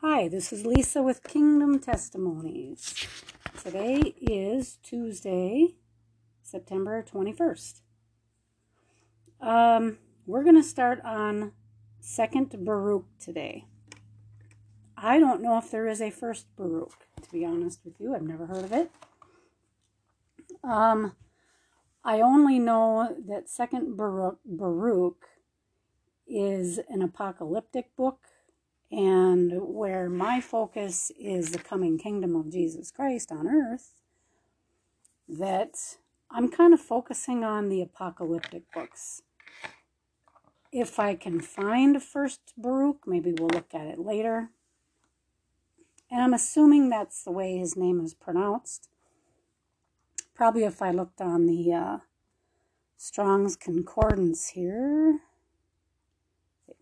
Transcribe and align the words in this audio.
Hi, 0.00 0.28
this 0.28 0.52
is 0.52 0.64
Lisa 0.64 1.02
with 1.02 1.24
Kingdom 1.24 1.80
Testimonies. 1.80 3.04
Today 3.64 4.14
is 4.20 4.78
Tuesday, 4.80 5.74
September 6.40 7.02
21st. 7.02 7.80
Um, 9.40 9.98
we're 10.24 10.44
going 10.44 10.54
to 10.54 10.62
start 10.62 11.00
on 11.04 11.50
Second 11.98 12.64
Baruch 12.64 13.06
today. 13.18 13.64
I 14.96 15.18
don't 15.18 15.42
know 15.42 15.58
if 15.58 15.68
there 15.72 15.88
is 15.88 16.00
a 16.00 16.10
first 16.10 16.46
Baruch, 16.54 17.08
to 17.20 17.32
be 17.32 17.44
honest 17.44 17.80
with 17.84 17.94
you. 17.98 18.14
I've 18.14 18.22
never 18.22 18.46
heard 18.46 18.62
of 18.62 18.72
it. 18.72 18.92
Um, 20.62 21.16
I 22.04 22.20
only 22.20 22.60
know 22.60 23.16
that 23.26 23.48
Second 23.48 23.96
Baruch, 23.96 24.38
Baruch 24.44 25.26
is 26.24 26.78
an 26.88 27.02
apocalyptic 27.02 27.96
book 27.96 28.20
and 28.90 29.52
where 29.60 30.08
my 30.08 30.40
focus 30.40 31.12
is 31.18 31.50
the 31.50 31.58
coming 31.58 31.98
kingdom 31.98 32.34
of 32.34 32.50
Jesus 32.50 32.90
Christ 32.90 33.30
on 33.30 33.46
earth, 33.46 33.94
that 35.28 35.74
I'm 36.30 36.50
kind 36.50 36.72
of 36.72 36.80
focusing 36.80 37.44
on 37.44 37.68
the 37.68 37.82
apocalyptic 37.82 38.62
books. 38.72 39.22
If 40.72 40.98
I 40.98 41.14
can 41.14 41.40
find 41.40 42.02
First 42.02 42.40
Baruch, 42.56 43.06
maybe 43.06 43.32
we'll 43.32 43.48
look 43.48 43.74
at 43.74 43.86
it 43.86 43.98
later. 43.98 44.50
And 46.10 46.22
I'm 46.22 46.34
assuming 46.34 46.88
that's 46.88 47.22
the 47.22 47.30
way 47.30 47.58
his 47.58 47.76
name 47.76 48.00
is 48.00 48.14
pronounced. 48.14 48.88
Probably 50.34 50.64
if 50.64 50.80
I 50.80 50.90
looked 50.90 51.20
on 51.20 51.46
the 51.46 51.72
uh, 51.72 51.98
Strong's 52.96 53.56
Concordance 53.56 54.48
here, 54.48 55.20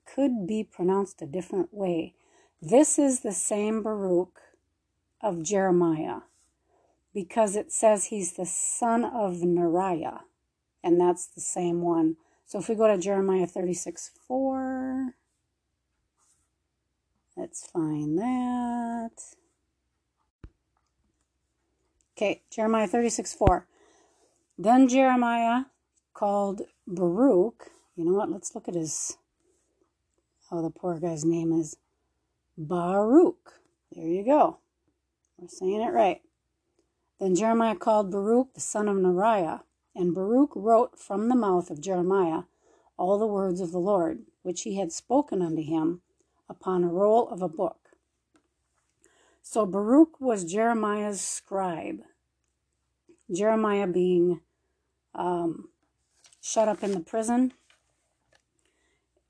could 0.06 0.46
be 0.46 0.64
pronounced 0.64 1.20
a 1.20 1.26
different 1.26 1.74
way. 1.74 2.14
This 2.62 2.98
is 2.98 3.20
the 3.20 3.32
same 3.32 3.82
Baruch 3.82 4.40
of 5.20 5.42
Jeremiah 5.42 6.20
because 7.12 7.56
it 7.56 7.72
says 7.72 8.06
he's 8.06 8.34
the 8.34 8.46
son 8.46 9.04
of 9.04 9.36
Neriah, 9.36 10.20
and 10.84 11.00
that's 11.00 11.26
the 11.26 11.40
same 11.40 11.80
one. 11.82 12.16
So 12.44 12.58
if 12.58 12.68
we 12.68 12.74
go 12.74 12.86
to 12.86 12.98
Jeremiah 12.98 13.46
36 13.46 14.12
4, 14.28 15.14
let's 17.36 17.66
find 17.66 18.18
that. 18.18 19.10
Okay, 22.16 22.42
Jeremiah 22.50 22.86
36 22.86 23.34
4. 23.34 23.66
Then 24.58 24.88
Jeremiah 24.88 25.64
called 26.14 26.62
Baruch. 26.86 27.70
You 27.94 28.04
know 28.04 28.12
what? 28.12 28.30
Let's 28.30 28.54
look 28.54 28.68
at 28.68 28.74
his 28.74 29.18
Oh, 30.50 30.62
the 30.62 30.70
poor 30.70 31.00
guy's 31.00 31.24
name 31.24 31.52
is 31.52 31.76
Baruch. 32.56 33.54
There 33.90 34.06
you 34.06 34.24
go. 34.24 34.58
We're 35.36 35.48
saying 35.48 35.82
it 35.82 35.92
right. 35.92 36.20
Then 37.18 37.34
Jeremiah 37.34 37.74
called 37.74 38.12
Baruch 38.12 38.54
the 38.54 38.60
son 38.60 38.88
of 38.88 38.96
Neriah, 38.96 39.62
and 39.94 40.14
Baruch 40.14 40.52
wrote 40.54 40.98
from 40.98 41.28
the 41.28 41.34
mouth 41.34 41.68
of 41.70 41.80
Jeremiah 41.80 42.42
all 42.96 43.18
the 43.18 43.26
words 43.26 43.60
of 43.60 43.72
the 43.72 43.80
Lord, 43.80 44.20
which 44.42 44.62
he 44.62 44.76
had 44.76 44.92
spoken 44.92 45.42
unto 45.42 45.62
him, 45.62 46.02
upon 46.48 46.84
a 46.84 46.88
roll 46.88 47.28
of 47.28 47.42
a 47.42 47.48
book. 47.48 47.90
So 49.42 49.66
Baruch 49.66 50.20
was 50.20 50.44
Jeremiah's 50.44 51.20
scribe, 51.20 52.02
Jeremiah 53.34 53.88
being 53.88 54.42
um, 55.12 55.70
shut 56.40 56.68
up 56.68 56.84
in 56.84 56.92
the 56.92 57.00
prison 57.00 57.52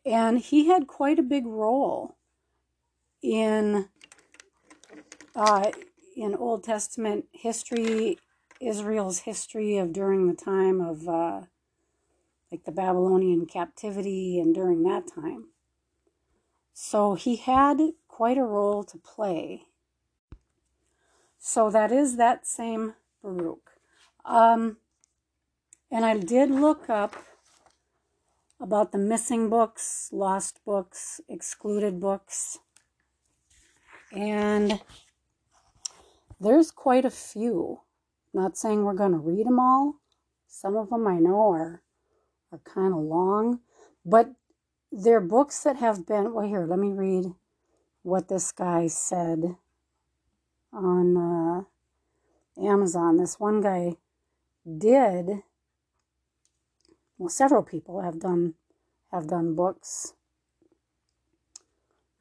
and 0.06 0.38
he 0.38 0.68
had 0.68 0.86
quite 0.86 1.18
a 1.18 1.22
big 1.22 1.44
role 1.44 2.16
in 3.20 3.88
uh, 5.34 5.72
in 6.16 6.34
Old 6.34 6.64
Testament 6.64 7.26
history, 7.32 8.18
Israel's 8.60 9.20
history 9.20 9.76
of 9.76 9.92
during 9.92 10.28
the 10.28 10.34
time 10.34 10.80
of 10.80 11.06
uh, 11.08 11.42
like 12.50 12.64
the 12.64 12.72
Babylonian 12.72 13.44
captivity 13.46 14.38
and 14.38 14.54
during 14.54 14.84
that 14.84 15.04
time. 15.12 15.48
So 16.72 17.14
he 17.14 17.36
had 17.36 17.80
quite 18.06 18.38
a 18.38 18.44
role 18.44 18.84
to 18.84 18.96
play. 18.96 19.64
So 21.38 21.70
that 21.70 21.92
is 21.92 22.16
that 22.16 22.46
same 22.46 22.94
Baruch. 23.22 23.72
Um, 24.24 24.78
and 25.90 26.04
I 26.04 26.16
did 26.16 26.50
look 26.50 26.88
up 26.88 27.16
about 28.60 28.92
the 28.92 28.98
missing 28.98 29.48
books, 29.48 30.08
lost 30.12 30.60
books, 30.64 31.20
excluded 31.28 32.00
books. 32.00 32.58
And 34.12 34.80
there's 36.40 36.70
quite 36.70 37.04
a 37.04 37.10
few. 37.10 37.80
Not 38.32 38.56
saying 38.56 38.84
we're 38.84 38.94
going 38.94 39.12
to 39.12 39.18
read 39.18 39.46
them 39.46 39.58
all. 39.58 39.96
Some 40.46 40.76
of 40.76 40.90
them 40.90 41.06
I 41.06 41.18
know 41.18 41.52
are 41.52 41.82
are 42.52 42.60
kind 42.64 42.92
of 42.92 43.00
long, 43.00 43.60
but 44.04 44.30
they're 44.92 45.20
books 45.20 45.62
that 45.64 45.76
have 45.76 46.06
been 46.06 46.32
well 46.32 46.46
here, 46.46 46.66
let 46.66 46.78
me 46.78 46.92
read 46.92 47.32
what 48.02 48.28
this 48.28 48.52
guy 48.52 48.86
said 48.86 49.56
on 50.72 51.16
uh, 51.16 52.62
Amazon. 52.64 53.16
This 53.16 53.40
one 53.40 53.60
guy 53.60 53.96
did 54.78 55.42
well, 57.18 57.28
several 57.28 57.62
people 57.62 58.02
have 58.02 58.20
done 58.20 58.54
have 59.12 59.28
done 59.28 59.54
books, 59.54 60.14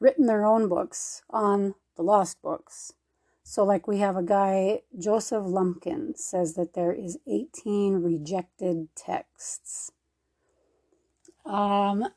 written 0.00 0.26
their 0.26 0.44
own 0.44 0.68
books 0.68 1.22
on 1.30 1.74
the 1.96 2.02
lost 2.02 2.40
books. 2.42 2.92
So, 3.42 3.64
like 3.64 3.86
we 3.86 3.98
have 3.98 4.16
a 4.16 4.22
guy, 4.22 4.80
Joseph 4.98 5.44
Lumpkin, 5.46 6.14
says 6.16 6.54
that 6.54 6.74
there 6.74 6.92
is 6.92 7.18
18 7.26 8.02
rejected 8.02 8.88
texts. 8.96 9.92
Um, 11.44 12.08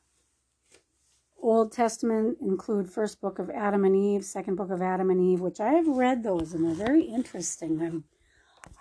Old 1.41 1.71
Testament 1.71 2.37
include 2.41 2.89
first 2.89 3.21
book 3.21 3.39
of 3.39 3.49
Adam 3.49 3.85
and 3.85 3.95
Eve, 3.95 4.25
second 4.25 4.55
book 4.55 4.71
of 4.71 4.81
Adam 4.81 5.09
and 5.09 5.21
Eve, 5.21 5.39
which 5.39 5.59
I 5.59 5.73
have 5.73 5.87
read 5.87 6.23
those 6.23 6.53
and 6.53 6.65
they're 6.65 6.73
very 6.73 7.03
interesting. 7.03 7.81
I'm, 7.81 8.03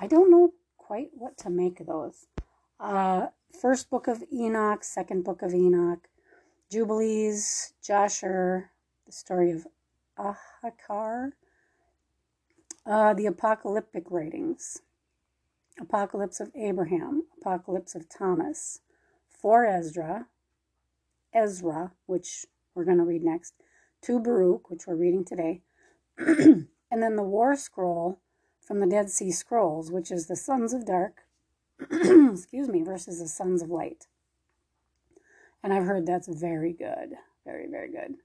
I 0.01 0.07
don't 0.07 0.31
know 0.31 0.55
quite 0.77 1.11
what 1.13 1.37
to 1.39 1.51
make 1.51 1.81
of 1.81 1.87
those. 1.87 2.27
Uh, 2.81 3.27
first 3.53 3.91
book 3.91 4.09
of 4.09 4.23
Enoch, 4.33 4.85
second 4.85 5.25
book 5.25 5.43
of 5.43 5.55
Enoch, 5.55 6.09
Jubilees, 6.71 7.73
Jasher, 7.83 8.71
the 9.07 9.13
story 9.13 9.51
of 9.51 9.67
Ahikar, 10.19 11.33
uh, 12.85 13.15
the 13.15 13.27
apocalyptic 13.27 14.11
writings, 14.11 14.83
Apocalypse 15.81 16.41
of 16.41 16.51
Abraham, 16.55 17.25
Apocalypse 17.41 17.95
of 17.95 18.09
Thomas, 18.09 18.81
four 19.29 19.65
Ezra, 19.65 20.27
Ezra, 21.33 21.93
which 22.07 22.47
we're 22.75 22.85
going 22.85 22.99
to 22.99 23.05
read 23.05 23.23
next, 23.23 23.55
two 24.03 24.19
Baruch, 24.19 24.71
which 24.71 24.87
we're 24.87 24.97
reading 24.97 25.25
today, 25.25 25.63
and 26.19 26.67
then 26.91 27.17
the 27.17 27.23
War 27.23 27.55
Scroll 27.55 28.21
from 28.61 28.81
the 28.81 28.87
Dead 28.87 29.11
Sea 29.11 29.31
Scrolls, 29.31 29.93
which 29.93 30.11
is 30.11 30.27
the 30.27 30.37
Sons 30.37 30.73
of 30.73 30.85
Dark, 30.85 31.28
excuse 31.91 32.69
me, 32.69 32.83
versus 32.83 33.21
the 33.21 33.29
sons 33.29 33.63
of 33.63 33.71
light. 33.71 34.07
And 35.63 35.73
I've 35.73 35.85
heard 35.85 36.07
that's 36.07 36.29
very 36.29 36.73
good. 36.73 37.15
Very, 37.45 37.67
very 37.67 37.91
good. 37.91 38.17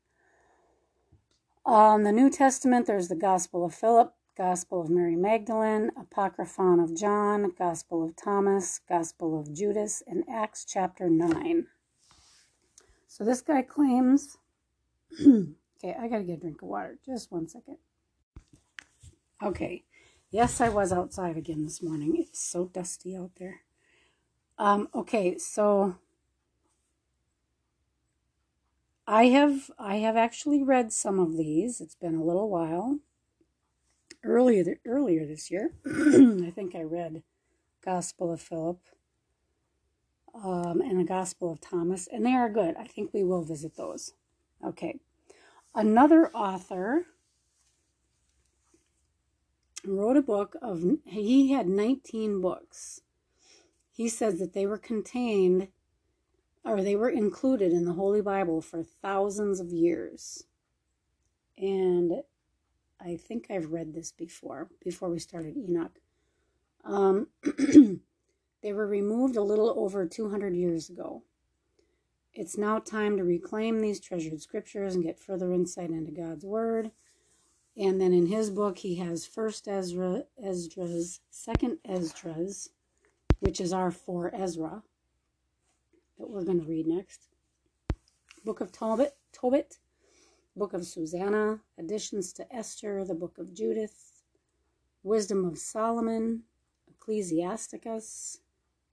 On 1.66 2.04
the 2.04 2.12
New 2.12 2.30
Testament, 2.30 2.88
there's 2.88 3.08
the 3.08 3.16
Gospel 3.16 3.64
of 3.64 3.74
Philip, 3.74 4.14
Gospel 4.36 4.82
of 4.82 4.90
Mary 4.90 5.16
Magdalene, 5.16 5.92
Apocryphon 5.98 6.80
of 6.80 6.96
John, 6.96 7.54
Gospel 7.58 8.04
of 8.04 8.16
Thomas, 8.16 8.82
Gospel 8.90 9.40
of 9.40 9.54
Judas, 9.54 10.04
and 10.06 10.24
Acts 10.30 10.66
chapter 10.66 11.10
9. 11.10 11.68
So 13.08 13.24
this 13.24 13.42
guy 13.42 13.62
claims. 13.62 14.38
okay, 15.22 15.96
I 15.98 16.08
gotta 16.08 16.24
get 16.24 16.40
a 16.40 16.42
drink 16.42 16.62
of 16.62 16.68
water. 16.68 16.98
Just 17.06 17.32
one 17.32 17.48
second. 17.48 17.78
Okay. 19.42 19.84
Yes, 20.34 20.60
I 20.60 20.68
was 20.68 20.92
outside 20.92 21.38
again 21.38 21.64
this 21.64 21.80
morning. 21.80 22.16
It's 22.18 22.40
so 22.44 22.66
dusty 22.66 23.16
out 23.16 23.30
there. 23.38 23.62
Um, 24.58 24.90
okay, 24.96 25.38
so 25.38 25.98
I 29.06 29.26
have 29.26 29.70
I 29.78 29.98
have 29.98 30.18
actually 30.18 30.64
read 30.64 30.92
some 30.92 31.20
of 31.20 31.38
these. 31.38 31.80
It's 31.80 31.94
been 31.94 32.16
a 32.16 32.24
little 32.24 32.50
while. 32.50 32.98
Earlier 34.24 34.80
earlier 34.88 35.24
this 35.28 35.52
year, 35.52 35.74
I 35.86 36.50
think 36.50 36.74
I 36.74 36.82
read 36.82 37.22
Gospel 37.86 38.34
of 38.34 38.42
Philip 38.42 38.80
um, 40.34 40.82
and 40.82 41.00
the 41.00 41.04
Gospel 41.04 41.52
of 41.52 41.62
Thomas, 41.62 42.08
and 42.12 42.26
they 42.26 42.34
are 42.34 42.50
good. 42.50 42.76
I 42.76 42.86
think 42.86 43.14
we 43.14 43.24
will 43.24 43.44
visit 43.44 43.78
those. 43.78 44.14
Okay, 44.66 44.98
another 45.76 46.32
author 46.34 47.06
wrote 49.86 50.18
a 50.18 50.22
book 50.22 50.56
of, 50.62 50.84
he 51.06 51.52
had 51.52 51.68
19 51.68 52.42
books. 52.42 53.02
He 53.92 54.10
says 54.10 54.40
that 54.40 54.54
they 54.54 54.66
were 54.66 54.78
contained 54.78 55.68
or 56.66 56.82
they 56.82 56.96
were 56.96 57.10
included 57.10 57.72
in 57.72 57.86
the 57.86 57.94
Holy 57.94 58.22
Bible 58.22 58.62
for 58.62 58.84
thousands 58.84 59.60
of 59.60 59.72
years. 59.72 60.46
And 61.58 62.24
I 63.00 63.18
think 63.18 63.48
I've 63.50 63.72
read 63.72 63.94
this 63.94 64.12
before, 64.12 64.70
before 64.84 65.10
we 65.10 65.20
started 65.20 65.58
Enoch. 65.58 66.00
Um, 66.86 67.28
they 68.62 68.74
were 68.74 68.88
removed 68.88 69.36
a 69.36 69.44
little 69.44 69.74
over 69.78 70.06
200 70.06 70.56
years 70.56 70.90
ago. 70.90 71.24
It's 72.34 72.58
now 72.58 72.80
time 72.80 73.18
to 73.18 73.24
reclaim 73.24 73.80
these 73.80 74.00
treasured 74.00 74.42
scriptures 74.42 74.96
and 74.96 75.04
get 75.04 75.20
further 75.20 75.54
insight 75.54 75.92
into 75.92 76.12
God's 76.12 76.46
word. 76.46 76.92
And 77.76 78.00
then 78.00 78.14
in 78.14 78.28
his 78.28 78.50
book, 78.50 78.78
he 78.78 78.96
has 78.96 79.26
First 79.26 79.68
Ezra, 79.68 80.24
Esdras, 80.42 81.22
Second 81.30 81.80
Esdras, 81.86 82.70
which 83.40 83.60
is 83.60 83.74
our 83.74 83.92
four 83.92 84.34
Ezra 84.34 84.84
that 86.20 86.30
we're 86.30 86.44
going 86.44 86.62
to 86.62 86.68
read 86.68 86.88
next. 86.88 87.30
Book 88.46 88.62
of 88.62 88.72
Tobit, 88.72 89.16
Tobit, 89.32 89.80
Book 90.56 90.74
of 90.74 90.86
Susanna, 90.86 91.60
additions 91.80 92.32
to 92.34 92.56
Esther, 92.56 93.04
the 93.04 93.16
Book 93.16 93.38
of 93.40 93.54
Judith, 93.54 94.22
Wisdom 95.02 95.44
of 95.44 95.58
Solomon, 95.58 96.44
Ecclesiasticus, 96.88 98.40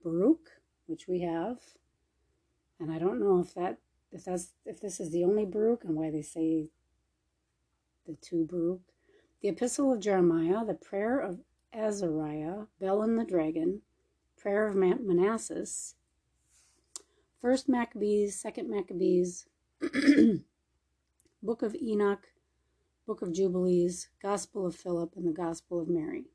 Baruch, 0.03 0.49
which 0.87 1.07
we 1.07 1.21
have, 1.21 1.59
and 2.79 2.91
I 2.91 2.97
don't 2.97 3.19
know 3.19 3.39
if 3.39 3.53
that 3.53 3.77
if 4.11 4.25
that's 4.25 4.49
if 4.65 4.81
this 4.81 4.99
is 4.99 5.11
the 5.11 5.23
only 5.23 5.45
Baruch 5.45 5.83
and 5.83 5.95
why 5.95 6.09
they 6.09 6.23
say 6.23 6.69
the 8.05 8.15
two 8.21 8.45
Baruch. 8.45 8.81
The 9.41 9.49
Epistle 9.49 9.93
of 9.93 9.99
Jeremiah, 9.99 10.65
the 10.65 10.73
Prayer 10.73 11.19
of 11.19 11.39
Azariah, 11.73 12.65
Bel 12.79 13.01
and 13.01 13.17
the 13.17 13.23
Dragon, 13.23 13.81
Prayer 14.37 14.67
of 14.67 14.75
Manasseh, 14.75 15.65
First 17.41 17.67
Maccabees, 17.67 18.39
Second 18.39 18.69
Maccabees, 18.69 19.47
Book 21.43 21.63
of 21.63 21.75
Enoch, 21.75 22.27
Book 23.07 23.21
of 23.21 23.33
Jubilees, 23.33 24.09
Gospel 24.21 24.67
of 24.67 24.75
Philip, 24.75 25.13
and 25.15 25.27
the 25.27 25.31
Gospel 25.31 25.81
of 25.81 25.87
Mary. 25.87 26.25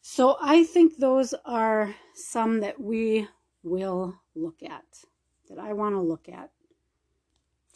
So 0.00 0.36
I 0.40 0.64
think 0.64 0.96
those 0.96 1.32
are 1.44 1.94
some 2.12 2.60
that 2.60 2.80
we 2.80 3.28
will 3.62 4.20
look 4.34 4.62
at, 4.64 5.04
that 5.48 5.58
I 5.58 5.72
want 5.74 5.94
to 5.94 6.00
look 6.00 6.28
at 6.28 6.50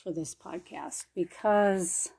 for 0.02 0.12
this 0.12 0.34
podcast 0.34 1.06
because 1.14 2.10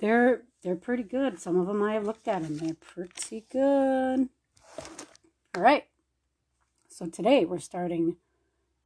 they're 0.00 0.42
they're 0.62 0.76
pretty 0.76 1.02
good. 1.02 1.38
Some 1.40 1.58
of 1.58 1.66
them 1.66 1.82
I 1.82 1.94
have 1.94 2.04
looked 2.04 2.28
at 2.28 2.42
and 2.42 2.58
they're 2.58 2.74
pretty 2.74 3.46
good. 3.50 4.28
All 5.54 5.62
right. 5.62 5.84
So 6.88 7.06
today 7.06 7.44
we're 7.44 7.58
starting 7.58 8.16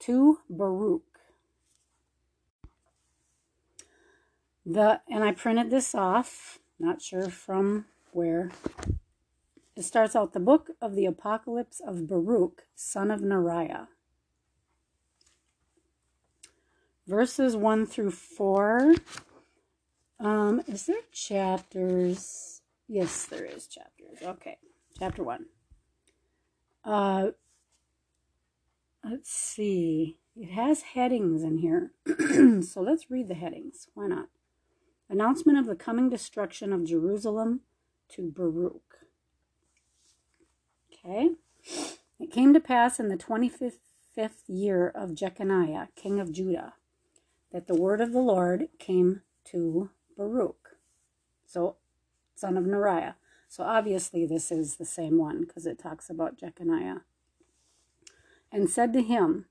to 0.00 0.38
Baruch. 0.48 1.02
The 4.66 5.00
and 5.08 5.24
I 5.24 5.32
printed 5.32 5.70
this 5.70 5.94
off, 5.94 6.58
not 6.78 7.02
sure 7.02 7.28
from 7.28 7.86
where. 8.12 8.50
It 9.76 9.84
starts 9.84 10.14
out 10.14 10.34
the 10.34 10.40
book 10.40 10.70
of 10.82 10.94
the 10.94 11.06
Apocalypse 11.06 11.80
of 11.80 12.06
Baruch, 12.06 12.66
son 12.74 13.10
of 13.10 13.20
Neriah. 13.20 13.86
Verses 17.06 17.56
1 17.56 17.86
through 17.86 18.10
4. 18.10 18.94
Um, 20.20 20.62
is 20.66 20.84
there 20.84 21.00
chapters? 21.12 22.60
Yes, 22.86 23.24
there 23.24 23.44
is 23.46 23.66
chapters. 23.66 24.18
Okay, 24.22 24.58
chapter 24.98 25.22
1. 25.22 25.46
Uh, 26.84 27.28
let's 29.02 29.32
see. 29.32 30.18
It 30.36 30.50
has 30.50 30.82
headings 30.82 31.42
in 31.42 31.58
here. 31.58 31.92
so 32.62 32.82
let's 32.82 33.10
read 33.10 33.28
the 33.28 33.34
headings. 33.34 33.88
Why 33.94 34.08
not? 34.08 34.28
Announcement 35.08 35.58
of 35.58 35.66
the 35.66 35.74
coming 35.74 36.10
destruction 36.10 36.72
of 36.72 36.84
Jerusalem 36.84 37.60
to 38.10 38.30
Baruch. 38.30 38.98
Okay. 40.92 41.30
It 42.18 42.30
came 42.30 42.52
to 42.52 42.60
pass 42.60 43.00
in 43.00 43.08
the 43.08 43.16
25th 43.16 43.78
year 44.46 44.88
of 44.88 45.14
Jeconiah, 45.14 45.88
king 45.96 46.20
of 46.20 46.30
Judah, 46.30 46.74
that 47.52 47.66
the 47.66 47.74
word 47.74 48.02
of 48.02 48.12
the 48.12 48.20
Lord 48.20 48.68
came 48.78 49.22
to 49.46 49.90
Baruch. 50.20 50.76
So, 51.46 51.76
son 52.34 52.56
of 52.56 52.64
Neriah. 52.64 53.14
So 53.48 53.64
obviously 53.64 54.26
this 54.26 54.52
is 54.52 54.76
the 54.76 54.84
same 54.84 55.18
one 55.18 55.40
because 55.40 55.66
it 55.66 55.78
talks 55.78 56.08
about 56.08 56.38
Jeconiah. 56.38 57.00
And 58.52 58.70
said 58.70 58.92
to 58.92 59.02
him, 59.02 59.46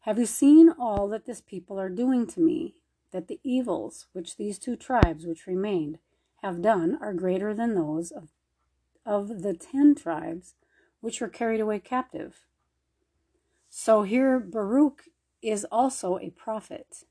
Have 0.00 0.18
you 0.18 0.26
seen 0.26 0.70
all 0.78 1.08
that 1.08 1.26
this 1.26 1.40
people 1.40 1.78
are 1.78 1.88
doing 1.88 2.26
to 2.28 2.40
me? 2.40 2.74
that 3.12 3.28
the 3.28 3.40
evils 3.42 4.06
which 4.12 4.36
these 4.36 4.58
two 4.58 4.76
tribes 4.76 5.26
which 5.26 5.46
remained 5.46 5.98
have 6.42 6.62
done 6.62 6.98
are 7.00 7.12
greater 7.12 7.52
than 7.52 7.74
those 7.74 8.10
of, 8.10 8.28
of 9.04 9.42
the 9.42 9.54
ten 9.54 9.94
tribes 9.94 10.54
which 11.00 11.20
were 11.20 11.28
carried 11.28 11.60
away 11.60 11.78
captive. 11.78 12.40
So 13.68 14.02
here 14.02 14.38
Baruch 14.38 15.04
is 15.42 15.66
also 15.70 16.18
a 16.18 16.30
prophet. 16.30 17.04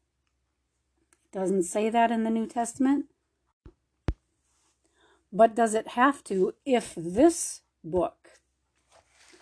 Doesn't 1.32 1.64
say 1.64 1.90
that 1.90 2.12
in 2.12 2.24
the 2.24 2.30
New 2.30 2.48
Testament. 2.48 3.06
But 5.32 5.56
does 5.56 5.76
it 5.76 5.90
have 5.90 6.24
to 6.26 6.56
if 6.66 6.94
this 6.96 7.62
book, 7.84 8.30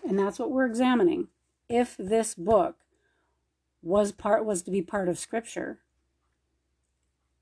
and 0.07 0.19
that's 0.19 0.37
what 0.37 0.51
we're 0.51 0.65
examining, 0.65 1.29
if 1.69 1.95
this 1.97 2.35
book 2.35 2.77
was 3.81 4.11
part 4.11 4.43
was 4.43 4.61
to 4.63 4.71
be 4.71 4.81
part 4.81 5.07
of 5.07 5.17
scripture, 5.17 5.79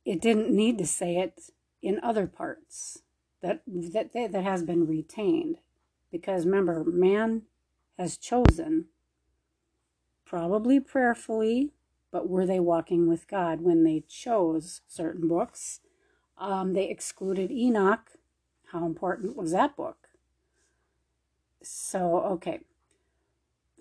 it 0.05 0.21
didn't 0.21 0.51
need 0.51 0.77
to 0.77 0.85
say 0.85 1.17
it 1.17 1.49
in 1.81 1.99
other 2.03 2.27
parts 2.27 2.99
that 3.41 3.61
that 3.67 4.13
that 4.13 4.43
has 4.43 4.63
been 4.63 4.87
retained 4.87 5.57
because 6.11 6.45
remember 6.45 6.83
man 6.83 7.43
has 7.97 8.17
chosen 8.17 8.85
probably 10.25 10.79
prayerfully 10.79 11.71
but 12.15 12.29
were 12.29 12.45
they 12.45 12.59
walking 12.59 13.09
with 13.09 13.27
god 13.27 13.59
when 13.59 13.83
they 13.83 14.01
chose 14.07 14.81
certain 14.87 15.27
books 15.27 15.81
um, 16.37 16.71
they 16.71 16.87
excluded 16.87 17.51
enoch 17.51 18.11
how 18.71 18.85
important 18.85 19.35
was 19.35 19.51
that 19.51 19.75
book 19.75 20.07
so 21.61 22.19
okay 22.19 22.61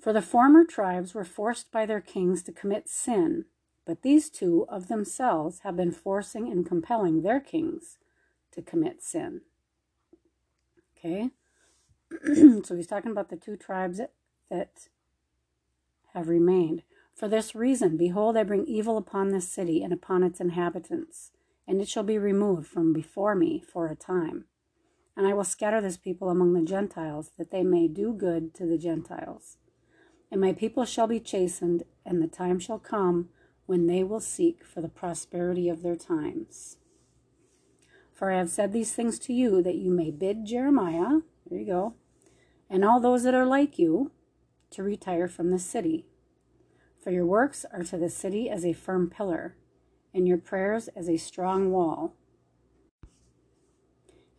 for 0.03 0.13
the 0.13 0.23
former 0.23 0.65
tribes 0.65 1.15
were 1.15 1.25
forced 1.25 1.71
by 1.71 1.87
their 1.87 2.01
kings 2.01 2.43
to 2.43 2.51
commit 2.51 2.89
sin 2.89 3.45
but 3.87 4.03
these 4.03 4.31
two 4.31 4.65
of 4.69 4.89
themselves 4.89 5.61
have 5.61 5.77
been 5.77 5.93
forcing 5.93 6.51
and 6.51 6.67
compelling 6.67 7.23
their 7.23 7.41
kings 7.41 7.99
to 8.53 8.63
commit 8.63 9.03
sin. 9.03 9.43
Okay? 10.97 11.31
so 12.65 12.77
he's 12.77 12.87
talking 12.87 13.11
about 13.11 13.29
the 13.29 13.37
two 13.37 13.56
tribes 13.56 13.99
that, 13.99 14.13
that 14.51 14.89
have 16.15 16.29
remained. 16.29 16.82
For 17.15 17.29
this 17.29 17.55
reason, 17.55 17.97
behold, 17.97 18.37
I 18.37 18.43
bring 18.43 18.67
evil 18.67 18.97
upon 18.97 19.29
this 19.29 19.49
city 19.49 19.83
and 19.83 19.93
upon 19.93 20.25
its 20.25 20.41
inhabitants, 20.41 21.31
and 21.67 21.81
it 21.81 21.89
shall 21.89 22.03
be 22.03 22.19
removed 22.19 22.67
from 22.67 22.93
before 22.93 23.37
me 23.37 23.61
for 23.61 23.87
a 23.87 23.94
time. 23.94 24.47
And 25.17 25.27
I 25.27 25.33
will 25.33 25.44
scatter 25.44 25.81
this 25.81 25.97
people 25.97 26.29
among 26.29 26.55
the 26.55 26.63
Gentiles, 26.63 27.31
that 27.39 27.53
they 27.53 27.63
may 27.63 27.87
do 27.87 28.13
good 28.13 28.53
to 28.55 28.67
the 28.67 28.77
Gentiles. 28.79 29.59
And 30.31 30.41
my 30.41 30.53
people 30.53 30.85
shall 30.85 31.06
be 31.06 31.21
chastened, 31.21 31.85
and 32.05 32.21
the 32.21 32.27
time 32.27 32.59
shall 32.59 32.81
come 32.81 33.29
when 33.67 33.87
they 33.87 34.03
will 34.03 34.21
seek 34.21 34.65
for 34.65 34.81
the 34.81 34.89
prosperity 34.89 35.69
of 35.69 35.83
their 35.83 35.97
times. 35.97 36.79
For 38.13 38.33
I 38.33 38.39
have 38.39 38.51
said 38.51 38.73
these 38.73 38.93
things 38.93 39.21
to 39.21 39.33
you 39.33 39.63
that 39.63 39.77
you 39.77 39.93
may 39.93 40.11
bid 40.11 40.47
Jeremiah, 40.47 41.21
there 41.49 41.61
you 41.61 41.67
go, 41.67 41.94
and 42.69 42.85
all 42.85 42.99
those 42.99 43.23
that 43.23 43.35
are 43.35 43.47
like 43.47 43.79
you 43.79 44.11
to 44.71 44.83
retire 44.83 45.29
from 45.29 45.51
the 45.51 45.59
city. 45.61 46.06
For 47.05 47.11
your 47.11 47.27
works 47.27 47.67
are 47.70 47.82
to 47.82 47.99
the 47.99 48.08
city 48.08 48.49
as 48.49 48.65
a 48.65 48.73
firm 48.73 49.11
pillar, 49.11 49.55
and 50.15 50.27
your 50.27 50.39
prayers 50.39 50.89
as 50.96 51.06
a 51.06 51.19
strong 51.19 51.70
wall. 51.70 52.15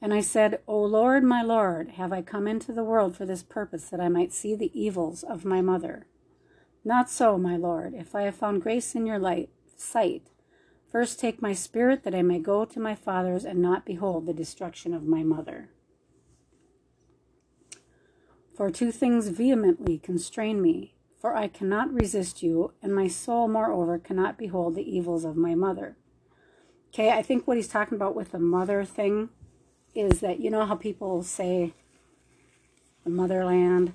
And 0.02 0.12
I 0.12 0.22
said, 0.22 0.62
O 0.68 0.82
Lord, 0.82 1.24
my 1.24 1.44
Lord, 1.44 1.92
have 1.92 2.12
I 2.12 2.24
come 2.24 2.48
into 2.48 2.74
the 2.74 2.84
world 2.84 3.16
for 3.16 3.24
this 3.24 3.44
purpose, 3.44 3.90
that 3.90 4.02
I 4.02 4.10
might 4.10 4.34
see 4.34 4.56
the 4.56 4.72
evils 4.74 5.22
of 5.22 5.46
my 5.46 5.62
mother? 5.62 6.08
Not 6.84 7.08
so, 7.08 7.38
my 7.38 7.56
Lord, 7.56 7.94
if 7.94 8.16
I 8.16 8.24
have 8.24 8.36
found 8.36 8.64
grace 8.64 8.96
in 8.96 9.06
your 9.06 9.20
light, 9.20 9.52
sight. 9.78 10.32
First 10.92 11.20
take 11.20 11.44
my 11.44 11.54
spirit, 11.54 12.04
that 12.04 12.16
I 12.16 12.24
may 12.24 12.40
go 12.40 12.66
to 12.66 12.80
my 12.80 12.96
fathers 12.96 13.46
and 13.46 13.62
not 13.62 13.86
behold 13.86 14.26
the 14.26 14.34
destruction 14.34 14.92
of 14.92 15.06
my 15.06 15.22
mother. 15.22 15.70
For 18.56 18.72
two 18.72 18.92
things 18.92 19.28
vehemently 19.28 20.00
constrain 20.00 20.64
me, 20.64 20.95
for 21.26 21.36
I 21.36 21.48
cannot 21.48 21.92
resist 21.92 22.44
you, 22.44 22.74
and 22.84 22.94
my 22.94 23.08
soul, 23.08 23.48
moreover, 23.48 23.98
cannot 23.98 24.38
behold 24.38 24.76
the 24.76 24.88
evils 24.88 25.26
of 25.26 25.36
my 25.36 25.56
mother. 25.56 25.98
Okay, 26.94 27.10
I 27.10 27.24
think 27.24 27.48
what 27.48 27.58
he's 27.58 27.68
talking 27.68 27.96
about 27.96 28.14
with 28.14 28.32
the 28.32 28.38
mother 28.38 28.86
thing 28.86 29.30
is 29.96 30.20
that 30.20 30.40
you 30.40 30.52
know 30.52 30.68
how 30.68 30.76
people 30.76 31.24
say 31.24 31.74
the 33.04 33.10
motherland, 33.10 33.94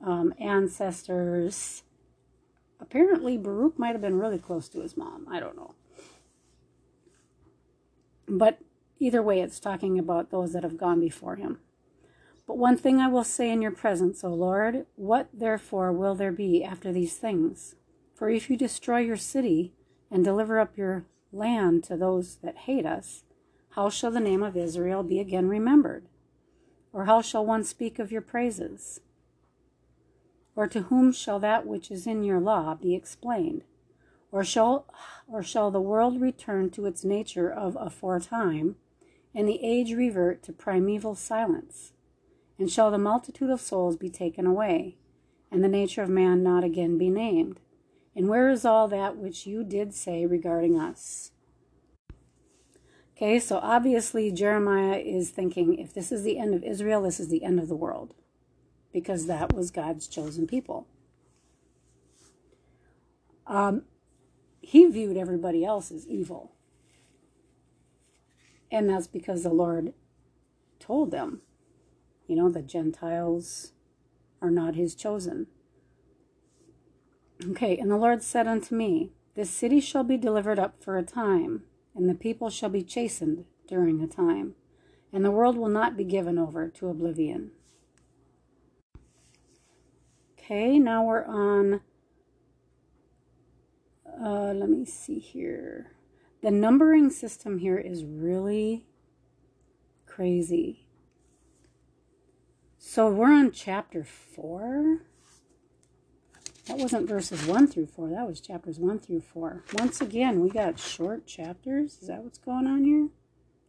um, 0.00 0.32
ancestors, 0.38 1.82
Apparently, 2.80 3.36
Baruch 3.36 3.76
might 3.76 3.90
have 3.90 4.00
been 4.00 4.20
really 4.20 4.38
close 4.38 4.68
to 4.68 4.82
his 4.82 4.96
mom. 4.96 5.26
I 5.28 5.40
don't 5.40 5.56
know. 5.56 5.74
But 8.28 8.60
either 9.00 9.20
way, 9.24 9.40
it's 9.40 9.58
talking 9.58 9.98
about 9.98 10.30
those 10.30 10.52
that 10.52 10.62
have 10.62 10.78
gone 10.78 11.00
before 11.00 11.34
him. 11.34 11.58
But 12.48 12.56
one 12.56 12.78
thing 12.78 12.98
I 12.98 13.08
will 13.08 13.24
say 13.24 13.50
in 13.50 13.60
your 13.60 13.70
presence, 13.70 14.24
O 14.24 14.30
Lord, 14.30 14.86
what 14.96 15.28
therefore 15.34 15.92
will 15.92 16.14
there 16.14 16.32
be 16.32 16.64
after 16.64 16.90
these 16.90 17.18
things? 17.18 17.74
For 18.14 18.30
if 18.30 18.48
you 18.48 18.56
destroy 18.56 19.00
your 19.00 19.18
city 19.18 19.74
and 20.10 20.24
deliver 20.24 20.58
up 20.58 20.78
your 20.78 21.04
land 21.30 21.84
to 21.84 21.96
those 21.96 22.36
that 22.36 22.56
hate 22.56 22.86
us, 22.86 23.24
how 23.72 23.90
shall 23.90 24.10
the 24.10 24.18
name 24.18 24.42
of 24.42 24.56
Israel 24.56 25.02
be 25.02 25.20
again 25.20 25.46
remembered? 25.46 26.08
Or 26.90 27.04
how 27.04 27.20
shall 27.20 27.44
one 27.44 27.64
speak 27.64 27.98
of 27.98 28.10
your 28.10 28.22
praises? 28.22 29.00
Or 30.56 30.66
to 30.68 30.84
whom 30.84 31.12
shall 31.12 31.38
that 31.40 31.66
which 31.66 31.90
is 31.90 32.06
in 32.06 32.24
your 32.24 32.40
law 32.40 32.74
be 32.74 32.94
explained? 32.94 33.64
Or 34.32 34.42
shall, 34.42 34.86
or 35.30 35.42
shall 35.42 35.70
the 35.70 35.82
world 35.82 36.18
return 36.18 36.70
to 36.70 36.86
its 36.86 37.04
nature 37.04 37.50
of 37.50 37.76
aforetime, 37.78 38.76
and 39.34 39.46
the 39.46 39.62
age 39.62 39.92
revert 39.92 40.42
to 40.44 40.52
primeval 40.54 41.14
silence? 41.14 41.92
And 42.58 42.70
shall 42.70 42.90
the 42.90 42.98
multitude 42.98 43.50
of 43.50 43.60
souls 43.60 43.96
be 43.96 44.10
taken 44.10 44.46
away, 44.46 44.96
and 45.50 45.62
the 45.62 45.68
nature 45.68 46.02
of 46.02 46.08
man 46.08 46.42
not 46.42 46.64
again 46.64 46.98
be 46.98 47.08
named? 47.08 47.60
And 48.16 48.28
where 48.28 48.50
is 48.50 48.64
all 48.64 48.88
that 48.88 49.16
which 49.16 49.46
you 49.46 49.62
did 49.62 49.94
say 49.94 50.26
regarding 50.26 50.78
us? 50.78 51.30
Okay, 53.16 53.38
so 53.38 53.58
obviously 53.58 54.30
Jeremiah 54.30 54.98
is 54.98 55.30
thinking 55.30 55.78
if 55.78 55.92
this 55.92 56.12
is 56.12 56.22
the 56.22 56.38
end 56.38 56.54
of 56.54 56.62
Israel, 56.62 57.02
this 57.02 57.20
is 57.20 57.28
the 57.28 57.44
end 57.44 57.58
of 57.60 57.68
the 57.68 57.76
world, 57.76 58.14
because 58.92 59.26
that 59.26 59.52
was 59.52 59.70
God's 59.70 60.06
chosen 60.06 60.46
people. 60.46 60.86
Um, 63.46 63.82
he 64.60 64.86
viewed 64.86 65.16
everybody 65.16 65.64
else 65.64 65.90
as 65.90 66.06
evil. 66.06 66.52
And 68.70 68.88
that's 68.90 69.06
because 69.06 69.42
the 69.42 69.48
Lord 69.48 69.94
told 70.78 71.10
them, 71.10 71.40
you 72.28 72.36
know, 72.36 72.48
the 72.48 72.62
Gentiles 72.62 73.72
are 74.40 74.50
not 74.50 74.76
his 74.76 74.94
chosen. 74.94 75.48
Okay, 77.44 77.76
and 77.76 77.90
the 77.90 77.96
Lord 77.96 78.22
said 78.22 78.46
unto 78.46 78.76
me, 78.76 79.10
This 79.34 79.50
city 79.50 79.80
shall 79.80 80.04
be 80.04 80.16
delivered 80.16 80.58
up 80.58 80.80
for 80.82 80.96
a 80.96 81.02
time, 81.02 81.62
and 81.96 82.08
the 82.08 82.14
people 82.14 82.50
shall 82.50 82.68
be 82.68 82.82
chastened 82.82 83.44
during 83.66 84.00
a 84.00 84.06
time, 84.06 84.54
and 85.12 85.24
the 85.24 85.32
world 85.32 85.56
will 85.56 85.68
not 85.68 85.96
be 85.96 86.04
given 86.04 86.38
over 86.38 86.68
to 86.68 86.88
oblivion. 86.88 87.50
Okay, 90.38 90.78
now 90.78 91.04
we're 91.04 91.24
on 91.24 91.80
uh, 94.20 94.52
let 94.52 94.68
me 94.68 94.84
see 94.84 95.18
here. 95.18 95.92
The 96.42 96.50
numbering 96.50 97.10
system 97.10 97.58
here 97.58 97.78
is 97.78 98.04
really 98.04 98.84
crazy. 100.06 100.87
So 102.80 103.10
we're 103.10 103.32
on 103.32 103.50
chapter 103.50 104.04
4. 104.04 104.98
That 106.66 106.78
wasn't 106.78 107.08
verses 107.08 107.44
1 107.44 107.66
through 107.66 107.86
4. 107.86 108.10
That 108.10 108.28
was 108.28 108.40
chapters 108.40 108.78
1 108.78 109.00
through 109.00 109.22
4. 109.22 109.64
Once 109.74 110.00
again, 110.00 110.40
we 110.40 110.48
got 110.48 110.78
short 110.78 111.26
chapters. 111.26 111.98
Is 112.00 112.06
that 112.06 112.22
what's 112.22 112.38
going 112.38 112.68
on 112.68 112.84
here? 112.84 113.08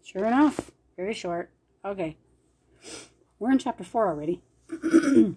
Sure 0.03 0.25
enough. 0.25 0.71
Very 0.95 1.15
short. 1.15 1.49
Okay. 1.83 2.17
We're 3.39 3.51
in 3.51 3.57
chapter 3.57 3.83
4 3.83 4.07
already. 4.07 4.43
the 4.69 5.35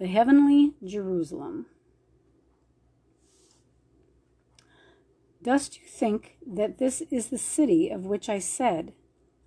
heavenly 0.00 0.74
Jerusalem. 0.84 1.66
Dost 5.40 5.78
you 5.80 5.86
think 5.86 6.38
that 6.44 6.78
this 6.78 7.00
is 7.12 7.28
the 7.28 7.38
city 7.38 7.90
of 7.90 8.06
which 8.06 8.28
I 8.28 8.40
said, 8.40 8.92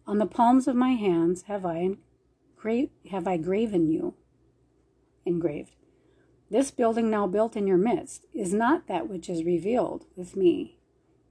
On 0.05 0.19
the 0.19 0.25
palms 0.25 0.69
of 0.69 0.75
my 0.75 0.91
hands 0.91 1.43
have 1.43 1.65
I, 1.65 1.97
engra- 2.57 2.89
have 3.11 3.27
I 3.27 3.37
graven 3.37 3.89
you? 3.89 4.15
Engraved. 5.25 5.75
This 6.49 6.71
building 6.71 7.09
now 7.09 7.27
built 7.27 7.55
in 7.55 7.67
your 7.67 7.77
midst 7.77 8.25
is 8.33 8.53
not 8.53 8.87
that 8.87 9.09
which 9.09 9.29
is 9.29 9.43
revealed 9.43 10.05
with 10.15 10.37
me, 10.37 10.77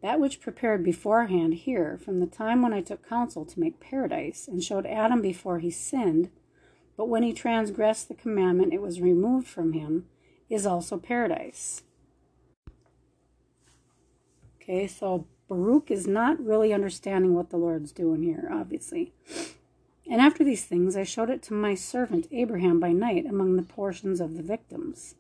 that 0.03 0.21
which 0.21 0.41
prepared 0.41 0.85
beforehand 0.85 1.55
here 1.55 1.97
from 1.97 2.21
the 2.21 2.27
time 2.27 2.61
when 2.61 2.75
I 2.75 2.83
took 2.83 3.09
counsel 3.09 3.47
to 3.47 3.61
make 3.61 3.81
paradise 3.81 4.47
and 4.47 4.63
showed 4.63 4.85
Adam 4.85 5.23
before 5.23 5.59
he 5.59 5.71
sinned, 5.71 6.31
but 6.97 7.09
when 7.09 7.23
he 7.23 7.33
transgressed 7.33 8.09
the 8.09 8.15
commandment 8.15 8.75
it 8.75 8.83
was 8.83 9.01
removed 9.01 9.47
from 9.47 9.73
him, 9.73 10.07
is 10.49 10.67
also 10.67 10.99
paradise. 10.99 11.83
Okay, 14.61 14.87
so 14.87 15.27
Baruch 15.49 15.91
is 15.91 16.07
not 16.07 16.45
really 16.45 16.73
understanding 16.73 17.35
what 17.35 17.51
the 17.51 17.57
Lord's 17.57 17.93
doing 17.93 18.23
here, 18.23 18.49
obviously. 18.53 19.13
And 20.09 20.21
after 20.21 20.45
these 20.45 20.65
things, 20.65 20.97
I 20.97 21.03
showed 21.03 21.31
it 21.31 21.43
to 21.45 21.55
my 21.55 21.75
servant 21.75 22.29
Abraham 22.31 22.79
by 22.79 22.93
night 22.93 23.27
among 23.27 23.57
the 23.57 23.63
portions 23.63 24.21
of 24.21 24.37
the 24.37 24.43
victims. 24.43 25.17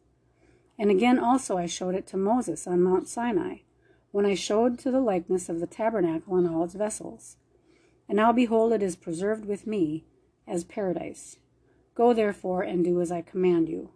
And 0.78 0.90
again 0.90 1.18
also 1.18 1.56
I 1.56 1.66
showed 1.66 1.94
it 1.94 2.06
to 2.08 2.16
Moses 2.16 2.66
on 2.66 2.82
Mount 2.82 3.08
Sinai, 3.08 3.58
when 4.12 4.26
I 4.26 4.34
showed 4.34 4.78
to 4.78 4.90
the 4.90 5.00
likeness 5.00 5.48
of 5.48 5.60
the 5.60 5.66
tabernacle 5.66 6.36
and 6.36 6.48
all 6.48 6.64
its 6.64 6.74
vessels. 6.74 7.36
And 8.08 8.16
now 8.16 8.32
behold, 8.32 8.72
it 8.72 8.82
is 8.82 8.94
preserved 8.94 9.44
with 9.46 9.66
me 9.66 10.04
as 10.46 10.64
paradise. 10.64 11.36
Go 11.94 12.12
therefore 12.12 12.62
and 12.62 12.84
do 12.84 13.00
as 13.00 13.10
I 13.10 13.22
command 13.22 13.68
you. 13.68 13.90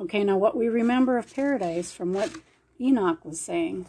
Okay, 0.00 0.24
now 0.24 0.38
what 0.38 0.56
we 0.56 0.68
remember 0.68 1.18
of 1.18 1.32
paradise 1.32 1.92
from 1.92 2.12
what 2.12 2.32
Enoch 2.80 3.24
was 3.24 3.40
saying 3.40 3.86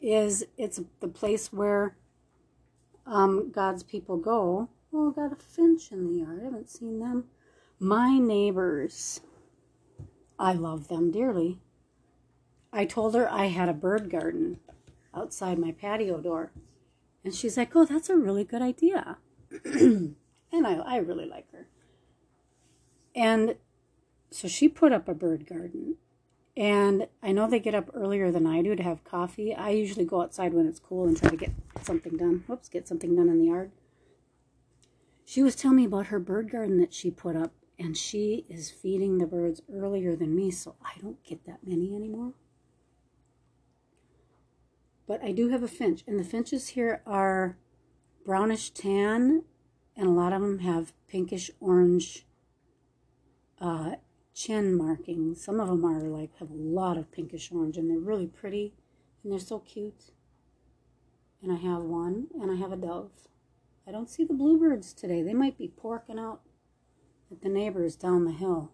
is 0.00 0.44
it's 0.58 0.80
the 1.00 1.08
place 1.08 1.52
where 1.52 1.94
um, 3.06 3.50
God's 3.50 3.82
people 3.82 4.16
go. 4.16 4.68
Oh, 4.92 5.10
got 5.10 5.32
a 5.32 5.36
finch 5.36 5.92
in 5.92 6.06
the 6.06 6.20
yard. 6.20 6.40
I 6.40 6.44
haven't 6.44 6.70
seen 6.70 6.98
them. 6.98 7.24
My 7.78 8.18
neighbors. 8.18 9.20
I 10.38 10.52
love 10.52 10.88
them 10.88 11.10
dearly. 11.10 11.58
I 12.72 12.84
told 12.84 13.14
her 13.14 13.30
I 13.30 13.46
had 13.46 13.68
a 13.68 13.74
bird 13.74 14.10
garden 14.10 14.60
outside 15.14 15.58
my 15.58 15.72
patio 15.72 16.18
door. 16.18 16.52
And 17.24 17.34
she's 17.34 17.56
like, 17.56 17.74
oh, 17.76 17.84
that's 17.84 18.08
a 18.08 18.16
really 18.16 18.44
good 18.44 18.62
idea. 18.62 19.18
and 19.64 20.16
I, 20.52 20.74
I 20.74 20.96
really 20.96 21.26
like 21.26 21.50
her. 21.52 21.68
And 23.14 23.56
so 24.30 24.48
she 24.48 24.68
put 24.68 24.92
up 24.92 25.08
a 25.08 25.14
bird 25.14 25.46
garden. 25.46 25.96
And 26.60 27.08
I 27.22 27.32
know 27.32 27.48
they 27.48 27.58
get 27.58 27.74
up 27.74 27.88
earlier 27.94 28.30
than 28.30 28.46
I 28.46 28.60
do 28.60 28.76
to 28.76 28.82
have 28.82 29.02
coffee. 29.02 29.54
I 29.54 29.70
usually 29.70 30.04
go 30.04 30.20
outside 30.20 30.52
when 30.52 30.66
it's 30.66 30.78
cool 30.78 31.08
and 31.08 31.16
try 31.16 31.30
to 31.30 31.36
get 31.36 31.52
something 31.80 32.18
done. 32.18 32.44
Whoops, 32.46 32.68
get 32.68 32.86
something 32.86 33.16
done 33.16 33.30
in 33.30 33.38
the 33.38 33.46
yard. 33.46 33.70
She 35.24 35.42
was 35.42 35.56
telling 35.56 35.78
me 35.78 35.86
about 35.86 36.08
her 36.08 36.18
bird 36.18 36.50
garden 36.50 36.78
that 36.78 36.92
she 36.92 37.10
put 37.10 37.34
up, 37.34 37.54
and 37.78 37.96
she 37.96 38.44
is 38.50 38.70
feeding 38.70 39.16
the 39.16 39.26
birds 39.26 39.62
earlier 39.72 40.14
than 40.14 40.36
me, 40.36 40.50
so 40.50 40.74
I 40.84 41.00
don't 41.00 41.24
get 41.24 41.46
that 41.46 41.66
many 41.66 41.94
anymore. 41.94 42.34
But 45.06 45.24
I 45.24 45.32
do 45.32 45.48
have 45.48 45.62
a 45.62 45.68
finch, 45.68 46.04
and 46.06 46.20
the 46.20 46.24
finches 46.24 46.68
here 46.68 47.00
are 47.06 47.56
brownish 48.22 48.72
tan, 48.72 49.44
and 49.96 50.06
a 50.06 50.12
lot 50.12 50.34
of 50.34 50.42
them 50.42 50.58
have 50.58 50.92
pinkish 51.08 51.50
orange 51.58 52.26
uh, 53.58 53.94
chin 54.40 54.74
markings. 54.74 55.44
Some 55.44 55.60
of 55.60 55.68
them 55.68 55.84
are 55.84 56.00
like 56.00 56.38
have 56.38 56.50
a 56.50 56.54
lot 56.54 56.96
of 56.96 57.12
pinkish 57.12 57.52
orange 57.52 57.76
and 57.76 57.90
they're 57.90 57.98
really 57.98 58.26
pretty 58.26 58.72
and 59.22 59.30
they're 59.30 59.38
so 59.38 59.58
cute. 59.58 60.12
And 61.42 61.52
I 61.52 61.56
have 61.56 61.82
one 61.82 62.28
and 62.40 62.50
I 62.50 62.54
have 62.54 62.72
a 62.72 62.76
dove. 62.76 63.10
I 63.86 63.92
don't 63.92 64.08
see 64.08 64.24
the 64.24 64.34
bluebirds 64.34 64.94
today. 64.94 65.22
They 65.22 65.34
might 65.34 65.58
be 65.58 65.72
porking 65.82 66.18
out 66.18 66.40
at 67.30 67.42
the 67.42 67.48
neighbors 67.50 67.96
down 67.96 68.24
the 68.24 68.32
hill. 68.32 68.72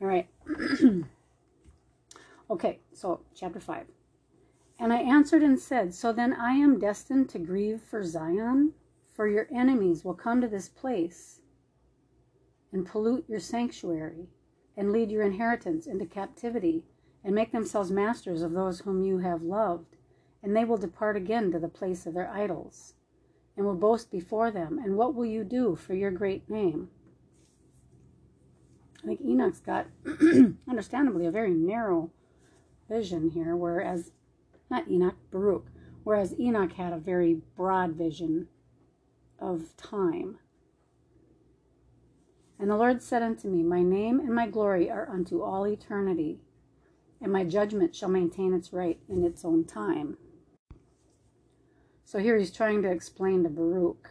All 0.00 0.08
right. 0.08 0.28
okay, 2.50 2.80
so 2.92 3.20
chapter 3.34 3.60
5. 3.60 3.86
And 4.78 4.92
I 4.92 4.98
answered 4.98 5.42
and 5.42 5.58
said, 5.58 5.94
So 5.94 6.12
then 6.12 6.32
I 6.32 6.52
am 6.52 6.78
destined 6.78 7.28
to 7.30 7.38
grieve 7.38 7.82
for 7.82 8.04
Zion, 8.04 8.72
for 9.12 9.28
your 9.28 9.48
enemies 9.52 10.04
will 10.04 10.14
come 10.14 10.40
to 10.40 10.48
this 10.48 10.68
place 10.68 11.40
and 12.72 12.86
pollute 12.86 13.24
your 13.28 13.40
sanctuary 13.40 14.28
and 14.78 14.92
lead 14.92 15.10
your 15.10 15.24
inheritance 15.24 15.88
into 15.88 16.06
captivity, 16.06 16.84
and 17.24 17.34
make 17.34 17.50
themselves 17.50 17.90
masters 17.90 18.42
of 18.42 18.52
those 18.52 18.80
whom 18.80 19.02
you 19.02 19.18
have 19.18 19.42
loved, 19.42 19.96
and 20.40 20.56
they 20.56 20.64
will 20.64 20.76
depart 20.76 21.16
again 21.16 21.50
to 21.50 21.58
the 21.58 21.68
place 21.68 22.06
of 22.06 22.14
their 22.14 22.30
idols, 22.30 22.94
and 23.56 23.66
will 23.66 23.74
boast 23.74 24.08
before 24.08 24.52
them. 24.52 24.78
And 24.78 24.96
what 24.96 25.16
will 25.16 25.26
you 25.26 25.42
do 25.42 25.74
for 25.74 25.94
your 25.94 26.12
great 26.12 26.48
name? 26.48 26.90
I 29.02 29.08
think 29.08 29.20
Enoch's 29.20 29.58
got, 29.58 29.88
understandably, 30.68 31.26
a 31.26 31.32
very 31.32 31.52
narrow 31.52 32.12
vision 32.88 33.30
here, 33.30 33.56
whereas, 33.56 34.12
not 34.70 34.88
Enoch, 34.88 35.16
Baruch, 35.32 35.66
whereas 36.04 36.38
Enoch 36.38 36.72
had 36.72 36.92
a 36.92 36.98
very 36.98 37.40
broad 37.56 37.94
vision 37.94 38.46
of 39.40 39.76
time. 39.76 40.38
And 42.58 42.70
the 42.70 42.76
Lord 42.76 43.02
said 43.02 43.22
unto 43.22 43.48
me, 43.48 43.62
My 43.62 43.82
name 43.82 44.18
and 44.20 44.34
my 44.34 44.46
glory 44.48 44.90
are 44.90 45.08
unto 45.08 45.42
all 45.42 45.66
eternity. 45.66 46.40
and 47.20 47.32
my 47.32 47.44
judgment 47.44 47.94
shall 47.94 48.08
maintain 48.08 48.52
its 48.54 48.72
right 48.72 49.00
in 49.08 49.24
its 49.24 49.44
own 49.44 49.64
time. 49.64 50.16
So 52.04 52.18
here 52.18 52.36
he's 52.38 52.52
trying 52.52 52.82
to 52.82 52.90
explain 52.90 53.42
to 53.42 53.48
Baruch. 53.48 54.10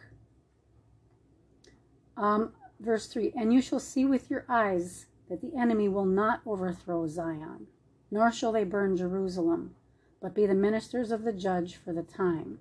Um, 2.16 2.52
verse 2.80 3.06
3 3.06 3.32
And 3.36 3.52
you 3.52 3.60
shall 3.62 3.80
see 3.80 4.04
with 4.04 4.30
your 4.30 4.44
eyes 4.48 5.06
that 5.28 5.40
the 5.40 5.56
enemy 5.56 5.88
will 5.88 6.04
not 6.04 6.42
overthrow 6.46 7.06
Zion, 7.06 7.66
nor 8.10 8.30
shall 8.30 8.52
they 8.52 8.64
burn 8.64 8.96
Jerusalem, 8.96 9.74
but 10.20 10.34
be 10.34 10.46
the 10.46 10.54
ministers 10.54 11.10
of 11.10 11.22
the 11.22 11.32
judge 11.32 11.76
for 11.76 11.92
the 11.92 12.02
time. 12.02 12.58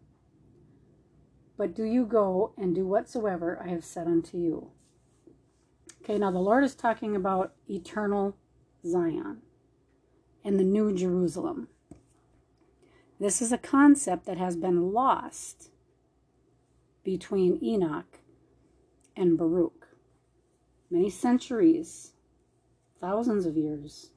But 1.58 1.76
do 1.76 1.84
you 1.84 2.06
go 2.06 2.54
and 2.58 2.76
do 2.76 2.86
whatsoever 2.86 3.62
I 3.64 3.70
have 3.70 3.84
said 3.84 4.08
unto 4.08 4.38
you. 4.38 4.72
Okay, 6.10 6.18
now 6.18 6.32
the 6.32 6.40
Lord 6.40 6.64
is 6.64 6.74
talking 6.74 7.18
about 7.18 7.52
eternal 7.70 8.38
Zion 8.86 9.42
and 10.42 10.58
the 10.58 10.64
New 10.64 10.96
Jerusalem. 10.96 11.68
This 13.20 13.42
is 13.42 13.52
a 13.52 13.58
concept 13.58 14.26
that 14.26 14.38
has 14.38 14.56
been 14.56 14.94
lost 14.94 15.70
between 17.04 17.62
Enoch 17.62 18.20
and 19.18 19.38
Baruch. 19.38 19.98
Many 20.90 21.10
centuries, 21.10 22.14
thousands 23.02 23.46
of 23.46 23.58
years 23.58 24.12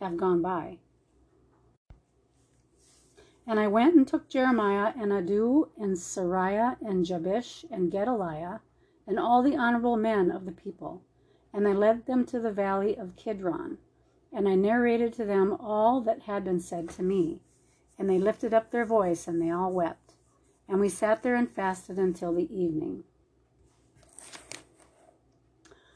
have 0.00 0.16
gone 0.16 0.42
by. 0.42 0.78
And 3.46 3.60
I 3.60 3.68
went 3.68 3.94
and 3.94 4.08
took 4.08 4.28
Jeremiah 4.28 4.94
and 5.00 5.12
Iddo 5.12 5.68
and 5.78 5.96
Seraiah 5.96 6.76
and 6.84 7.06
Jabesh 7.06 7.64
and 7.70 7.92
Gedaliah 7.92 8.62
and 9.06 9.16
all 9.16 9.44
the 9.44 9.54
honorable 9.54 9.96
men 9.96 10.32
of 10.32 10.44
the 10.44 10.50
people, 10.50 11.04
and 11.56 11.66
I 11.66 11.72
led 11.72 12.06
them 12.06 12.24
to 12.26 12.38
the 12.38 12.52
valley 12.52 12.96
of 12.96 13.16
Kidron 13.16 13.78
and 14.36 14.46
I 14.46 14.54
narrated 14.54 15.14
to 15.14 15.24
them 15.24 15.56
all 15.58 16.02
that 16.02 16.24
had 16.24 16.44
been 16.44 16.60
said 16.60 16.90
to 16.90 17.02
me. 17.02 17.40
And 17.98 18.10
they 18.10 18.18
lifted 18.18 18.52
up 18.52 18.70
their 18.70 18.84
voice, 18.84 19.26
and 19.26 19.40
they 19.40 19.50
all 19.50 19.72
wept. 19.72 20.12
And 20.68 20.78
we 20.78 20.90
sat 20.90 21.22
there 21.22 21.34
and 21.34 21.50
fasted 21.50 21.96
until 21.98 22.34
the 22.34 22.54
evening. 22.54 23.04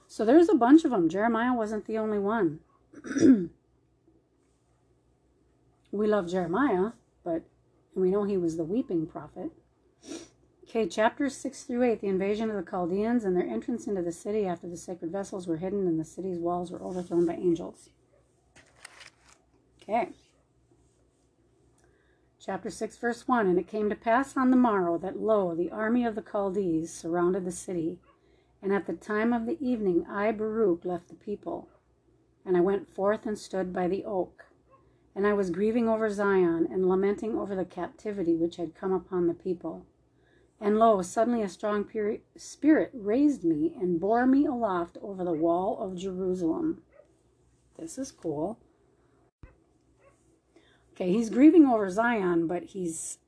So 0.07 0.25
there's 0.25 0.49
a 0.49 0.55
bunch 0.55 0.87
of 0.87 0.91
them. 0.91 1.11
Jeremiah 1.11 1.55
wasn't 1.55 1.85
the 1.85 1.99
only 1.99 2.19
one. 2.19 2.61
we 5.93 6.07
love 6.07 6.31
Jeremiah, 6.31 6.93
but 7.23 7.43
we 7.95 8.11
know 8.11 8.25
he 8.25 8.39
was 8.39 8.57
the 8.57 8.65
weeping 8.65 9.07
prophet. 9.07 9.51
Okay, 10.71 10.87
chapters 10.87 11.37
6 11.37 11.65
through 11.65 11.83
8 11.83 12.01
the 12.01 12.07
invasion 12.07 12.49
of 12.49 12.55
the 12.55 12.71
Chaldeans 12.71 13.25
and 13.25 13.37
their 13.37 13.45
entrance 13.45 13.89
into 13.89 14.03
the 14.03 14.13
city 14.13 14.47
after 14.47 14.69
the 14.69 14.77
sacred 14.77 15.11
vessels 15.11 15.49
were 15.49 15.57
hidden 15.57 15.89
and 15.89 15.99
the 15.99 16.05
city's 16.05 16.39
walls 16.39 16.71
were 16.71 16.81
overthrown 16.81 17.27
by 17.27 17.33
angels. 17.33 17.91
Okay. 19.83 20.11
Chapter 22.39 22.71
6, 22.71 22.99
verse 22.99 23.27
1 23.27 23.49
And 23.49 23.59
it 23.59 23.67
came 23.67 23.91
to 23.91 23.97
pass 23.97 24.37
on 24.37 24.53
the 24.53 24.57
morrow 24.57 24.97
that, 24.99 25.19
lo, 25.19 25.57
the 25.57 25.73
army 25.73 26.05
of 26.05 26.15
the 26.15 26.23
Chaldees 26.23 26.95
surrounded 26.95 27.45
the 27.45 27.51
city. 27.51 27.99
And 28.63 28.73
at 28.73 28.87
the 28.87 28.93
time 28.93 29.33
of 29.33 29.47
the 29.47 29.59
evening, 29.61 30.07
I, 30.09 30.31
Baruch, 30.31 30.85
left 30.85 31.09
the 31.09 31.17
people. 31.17 31.69
And 32.47 32.57
I 32.57 32.61
went 32.61 32.89
forth 32.89 33.27
and 33.27 33.37
stood 33.37 33.73
by 33.73 33.89
the 33.89 34.05
oak. 34.05 34.45
And 35.17 35.27
I 35.27 35.33
was 35.33 35.51
grieving 35.51 35.89
over 35.89 36.09
Zion 36.09 36.69
and 36.71 36.89
lamenting 36.89 37.37
over 37.37 37.57
the 37.57 37.65
captivity 37.65 38.37
which 38.37 38.55
had 38.55 38.77
come 38.77 38.93
upon 38.93 39.27
the 39.27 39.35
people. 39.35 39.85
And 40.61 40.79
lo, 40.79 41.01
suddenly 41.01 41.43
a 41.43 41.49
strong 41.49 41.89
spirit 42.37 42.91
raised 42.93 43.45
me 43.45 43.75
and 43.81 43.99
bore 43.99 44.27
me 44.27 44.45
aloft 44.45 44.99
over 45.03 45.25
the 45.25 45.33
wall 45.33 45.79
of 45.81 45.97
Jerusalem. 45.97 46.83
This 47.79 47.97
is 47.97 48.13
cool. 48.13 48.59
Okay, 50.93 51.11
he's 51.13 51.31
grieving 51.31 51.65
over 51.65 51.89
Zion, 51.89 52.47
but 52.47 52.63
he's 52.65 53.19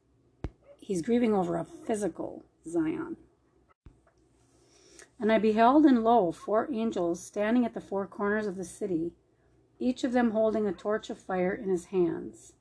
he's 0.78 1.00
grieving 1.00 1.32
over 1.32 1.56
a 1.56 1.64
physical 1.64 2.44
Zion. 2.68 3.16
And 5.18 5.32
I 5.32 5.38
beheld, 5.38 5.86
and 5.86 6.04
lo, 6.04 6.32
four 6.32 6.68
angels 6.70 7.24
standing 7.24 7.64
at 7.64 7.72
the 7.72 7.80
four 7.80 8.06
corners 8.06 8.46
of 8.46 8.56
the 8.56 8.64
city, 8.64 9.12
each 9.78 10.04
of 10.04 10.12
them 10.12 10.32
holding 10.32 10.66
a 10.66 10.72
torch 10.72 11.08
of 11.08 11.18
fire 11.18 11.54
in 11.54 11.70
his 11.70 11.86
hands. 11.86 12.52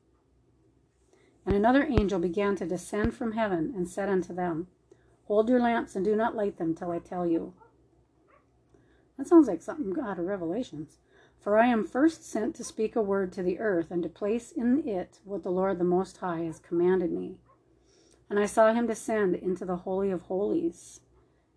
And 1.46 1.56
another 1.56 1.84
angel 1.84 2.20
began 2.20 2.56
to 2.58 2.66
descend 2.66 3.14
from 3.14 3.34
heaven 3.34 3.74
and 3.76 3.90
said 3.90 4.10
unto 4.10 4.34
them, 4.34 4.68
Hold 5.26 5.50
your 5.50 5.60
lamps 5.60 5.96
and 5.96 6.06
do 6.06 6.16
not 6.16 6.36
light 6.36 6.58
them 6.58 6.76
till 6.76 6.92
I 6.92 7.00
tell 7.00 7.26
you. 7.26 7.54
That 9.18 9.28
sounds 9.28 9.48
like 9.48 9.62
something 9.62 9.96
out 10.04 10.20
of 10.20 10.26
Revelations. 10.26 10.98
For 11.42 11.58
I 11.58 11.68
am 11.68 11.86
first 11.86 12.24
sent 12.24 12.56
to 12.56 12.64
speak 12.64 12.96
a 12.96 13.02
word 13.02 13.32
to 13.34 13.42
the 13.42 13.60
earth, 13.60 13.90
and 13.90 14.04
to 14.04 14.10
place 14.10 14.52
in 14.52 14.88
it 14.88 15.20
what 15.24 15.42
the 15.42 15.52
Lord 15.52 15.80
the 15.80 15.84
Most 15.84 16.18
High 16.18 16.42
has 16.42 16.60
commanded 16.60 17.12
me. 17.12 17.38
And 18.30 18.40
I 18.40 18.46
saw 18.46 18.74
him 18.74 18.86
descend 18.86 19.36
into 19.36 19.66
the 19.66 19.78
Holy 19.78 20.12
of 20.12 20.24
Holies, 20.24 21.02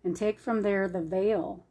and 0.03 0.15
take 0.15 0.39
from 0.39 0.61
there 0.61 0.87
the 0.87 1.01
veil, 1.01 1.65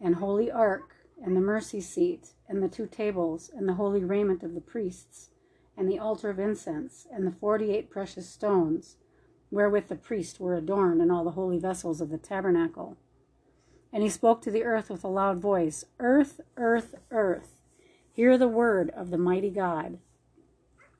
and 0.00 0.16
holy 0.16 0.50
ark, 0.50 0.96
and 1.22 1.36
the 1.36 1.40
mercy 1.40 1.80
seat, 1.80 2.34
and 2.48 2.60
the 2.60 2.68
two 2.68 2.86
tables, 2.86 3.50
and 3.54 3.68
the 3.68 3.74
holy 3.74 4.04
raiment 4.04 4.42
of 4.42 4.54
the 4.54 4.60
priests, 4.60 5.30
and 5.78 5.88
the 5.88 5.98
altar 5.98 6.28
of 6.28 6.40
incense, 6.40 7.06
and 7.12 7.24
the 7.24 7.30
forty 7.30 7.70
eight 7.70 7.88
precious 7.88 8.28
stones, 8.28 8.96
wherewith 9.50 9.86
the 9.86 9.94
priests 9.94 10.40
were 10.40 10.56
adorned, 10.56 11.00
and 11.00 11.12
all 11.12 11.22
the 11.22 11.30
holy 11.30 11.58
vessels 11.58 12.00
of 12.00 12.10
the 12.10 12.18
tabernacle. 12.18 12.96
And 13.92 14.02
he 14.02 14.08
spoke 14.10 14.42
to 14.42 14.50
the 14.50 14.64
earth 14.64 14.90
with 14.90 15.04
a 15.04 15.08
loud 15.08 15.38
voice 15.38 15.84
Earth, 16.00 16.40
earth, 16.56 16.96
earth, 17.12 17.60
hear 18.10 18.36
the 18.36 18.48
word 18.48 18.90
of 18.90 19.10
the 19.10 19.16
mighty 19.16 19.50
God, 19.50 19.98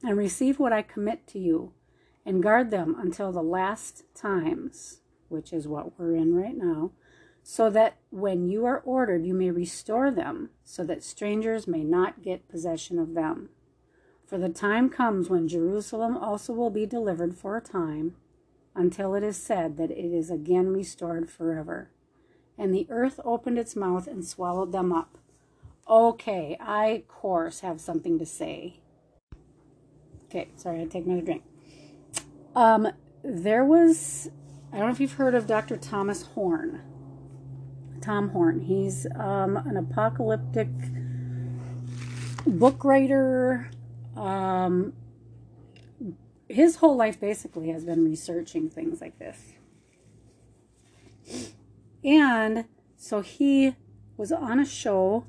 and 0.05 0.17
receive 0.17 0.61
what 0.61 0.73
I 0.73 0.83
commit 0.83 1.27
to 1.29 1.41
you, 1.41 1.73
and 2.25 2.43
guard 2.43 2.71
them 2.71 2.95
until 2.99 3.33
the 3.33 3.43
last 3.43 4.05
times, 4.15 5.01
which 5.29 5.53
is 5.53 5.67
what 5.67 5.99
we're 5.99 6.15
in 6.15 6.35
right 6.35 6.57
now, 6.57 6.93
so 7.43 7.69
that 7.71 7.97
when 8.11 8.49
you 8.49 8.65
are 8.65 8.81
ordered, 8.85 9.27
you 9.27 9.35
may 9.35 9.51
restore 9.51 10.11
them, 10.13 10.51
so 10.65 10.85
that 10.85 11.03
strangers 11.03 11.67
may 11.67 11.83
not 11.83 12.23
get 12.23 12.49
possession 12.49 12.99
of 12.99 13.15
them. 13.15 13.49
For 14.29 14.39
the 14.39 14.49
time 14.51 14.91
comes 14.91 15.29
when 15.29 15.49
Jerusalem 15.49 16.17
also 16.17 16.53
will 16.53 16.71
be 16.71 16.87
delivered 16.87 17.35
for 17.35 17.57
a 17.57 17.63
time, 17.63 18.15
until 18.75 19.15
it 19.15 19.25
is 19.25 19.37
said 19.37 19.77
that 19.79 19.91
it 19.91 20.15
is 20.15 20.31
again 20.31 20.69
restored 20.69 21.29
forever 21.29 21.91
and 22.59 22.75
the 22.75 22.87
earth 22.91 23.21
opened 23.25 23.59
its 23.59 23.77
mouth 23.77 24.07
and 24.09 24.27
swallowed 24.27 24.73
them 24.73 24.93
up. 24.93 25.17
Okay, 25.89 26.57
I, 26.61 26.87
of 26.87 27.09
course, 27.09 27.61
have 27.61 27.81
something 27.81 28.19
to 28.19 28.27
say. 28.27 28.81
Okay, 30.27 30.49
sorry, 30.57 30.83
I 30.83 30.85
take 30.85 31.07
another 31.07 31.23
drink. 31.23 31.45
Um, 32.55 32.89
there 33.23 33.65
was, 33.65 34.29
I 34.73 34.79
don't 34.79 34.87
know 34.87 34.93
if 34.93 35.01
you've 35.01 35.13
heard 35.13 35.35
of 35.35 35.47
Dr. 35.47 35.77
Thomas 35.77 36.23
Horn. 36.23 36.83
Tom 38.03 38.31
Horn. 38.31 38.61
He's 38.61 39.07
um, 39.15 39.57
an 39.57 39.77
apocalyptic 39.77 40.69
book 42.45 42.85
writer. 42.85 43.71
Um, 44.19 44.95
his 46.49 46.77
whole 46.77 46.97
life 46.97 47.21
basically 47.21 47.69
has 47.71 47.85
been 47.85 48.05
researching 48.05 48.69
things 48.69 49.01
like 49.01 49.19
this. 49.19 49.53
And 52.03 52.65
so 52.97 53.21
he 53.21 53.77
was 54.17 54.33
on 54.33 54.59
a 54.59 54.67
show 54.67 55.25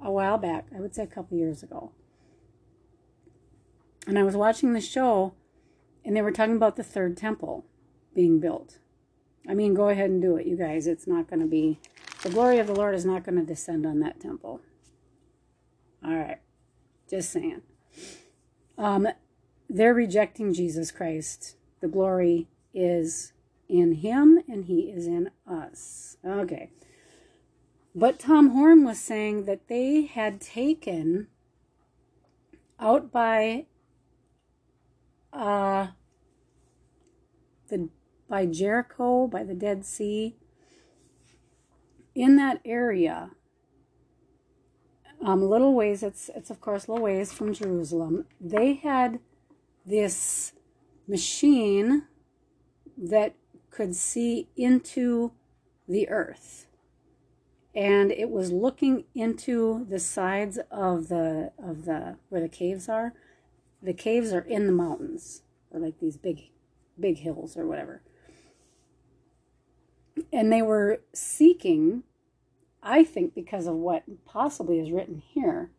a 0.00 0.10
while 0.10 0.38
back, 0.38 0.68
I 0.74 0.80
would 0.80 0.94
say 0.94 1.02
a 1.02 1.06
couple 1.06 1.36
years 1.36 1.62
ago. 1.62 1.92
And 4.06 4.18
I 4.18 4.22
was 4.22 4.34
watching 4.34 4.72
the 4.72 4.80
show, 4.80 5.34
and 6.04 6.16
they 6.16 6.22
were 6.22 6.32
talking 6.32 6.56
about 6.56 6.76
the 6.76 6.82
third 6.82 7.16
temple 7.16 7.66
being 8.14 8.40
built. 8.40 8.78
I 9.46 9.52
mean, 9.54 9.74
go 9.74 9.90
ahead 9.90 10.08
and 10.08 10.22
do 10.22 10.36
it, 10.36 10.46
you 10.46 10.56
guys. 10.56 10.86
It's 10.86 11.06
not 11.06 11.28
going 11.28 11.40
to 11.40 11.46
be, 11.46 11.78
the 12.22 12.30
glory 12.30 12.58
of 12.58 12.66
the 12.68 12.74
Lord 12.74 12.94
is 12.94 13.04
not 13.04 13.24
going 13.24 13.36
to 13.36 13.44
descend 13.44 13.84
on 13.84 14.00
that 14.00 14.18
temple. 14.18 14.62
All 16.02 16.16
right, 16.16 16.38
just 17.08 17.30
saying. 17.30 17.60
Um, 18.80 19.08
they're 19.68 19.92
rejecting 19.92 20.54
Jesus 20.54 20.90
Christ. 20.90 21.56
The 21.80 21.86
glory 21.86 22.48
is 22.72 23.34
in 23.68 23.96
him 23.96 24.42
and 24.48 24.64
he 24.64 24.90
is 24.90 25.06
in 25.06 25.30
us. 25.46 26.16
Okay. 26.24 26.70
But 27.94 28.18
Tom 28.18 28.50
Horn 28.50 28.82
was 28.84 28.98
saying 28.98 29.44
that 29.44 29.68
they 29.68 30.02
had 30.02 30.40
taken 30.40 31.26
out 32.78 33.12
by 33.12 33.66
uh 35.32 35.88
the 37.68 37.90
by 38.30 38.46
Jericho, 38.46 39.26
by 39.26 39.44
the 39.44 39.54
Dead 39.54 39.84
Sea, 39.84 40.36
in 42.14 42.36
that 42.36 42.60
area, 42.64 43.32
um, 45.24 45.42
little 45.42 45.74
ways, 45.74 46.02
it's, 46.02 46.30
it's 46.34 46.50
of 46.50 46.60
course 46.60 46.88
little 46.88 47.04
ways 47.04 47.32
from 47.32 47.52
Jerusalem, 47.54 48.26
they 48.40 48.74
had 48.74 49.20
this 49.86 50.52
machine 51.08 52.04
that 52.96 53.34
could 53.70 53.96
see 53.96 54.48
into 54.56 55.32
the 55.88 56.08
earth. 56.08 56.66
and 57.74 58.10
it 58.10 58.30
was 58.30 58.50
looking 58.50 59.04
into 59.14 59.86
the 59.88 59.98
sides 60.00 60.58
of 60.70 61.08
the 61.08 61.52
of 61.58 61.84
the 61.84 62.16
where 62.28 62.40
the 62.40 62.48
caves 62.48 62.88
are. 62.88 63.14
The 63.82 63.94
caves 63.94 64.32
are 64.32 64.40
in 64.42 64.66
the 64.66 64.72
mountains, 64.72 65.42
or 65.70 65.80
like 65.80 66.00
these 66.00 66.16
big 66.16 66.50
big 66.98 67.18
hills 67.18 67.56
or 67.56 67.66
whatever. 67.66 68.02
And 70.32 70.52
they 70.52 70.62
were 70.62 71.00
seeking, 71.14 72.02
I 72.82 73.04
think, 73.04 73.34
because 73.34 73.66
of 73.66 73.74
what 73.74 74.04
possibly 74.24 74.78
is 74.78 74.92
written 74.92 75.22
here 75.34 75.70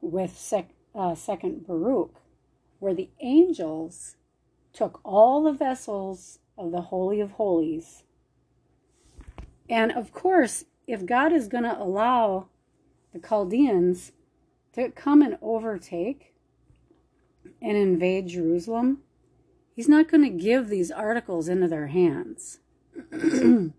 with 0.00 0.36
sec, 0.36 0.70
uh, 0.94 1.14
Second 1.14 1.66
Baruch, 1.66 2.14
where 2.78 2.94
the 2.94 3.08
angels 3.20 4.16
took 4.72 5.00
all 5.04 5.42
the 5.42 5.52
vessels 5.52 6.38
of 6.58 6.70
the 6.70 6.82
Holy 6.82 7.20
of 7.20 7.32
Holies. 7.32 8.04
And 9.68 9.90
of 9.92 10.12
course, 10.12 10.64
if 10.86 11.06
God 11.06 11.32
is 11.32 11.48
going 11.48 11.64
to 11.64 11.78
allow 11.78 12.48
the 13.12 13.18
Chaldeans 13.18 14.12
to 14.74 14.90
come 14.90 15.22
and 15.22 15.38
overtake 15.40 16.34
and 17.62 17.76
invade 17.76 18.28
Jerusalem, 18.28 19.02
He's 19.76 19.88
not 19.90 20.08
going 20.08 20.22
to 20.22 20.30
give 20.30 20.68
these 20.68 20.90
articles 20.90 21.48
into 21.48 21.68
their 21.68 21.88
hands. 21.88 22.60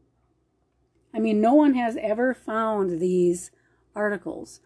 I 1.18 1.20
mean, 1.20 1.42
no 1.42 1.56
one 1.56 1.74
has 1.74 1.98
ever 2.00 2.36
found 2.36 3.00
these 3.00 3.50
articles, 3.96 4.62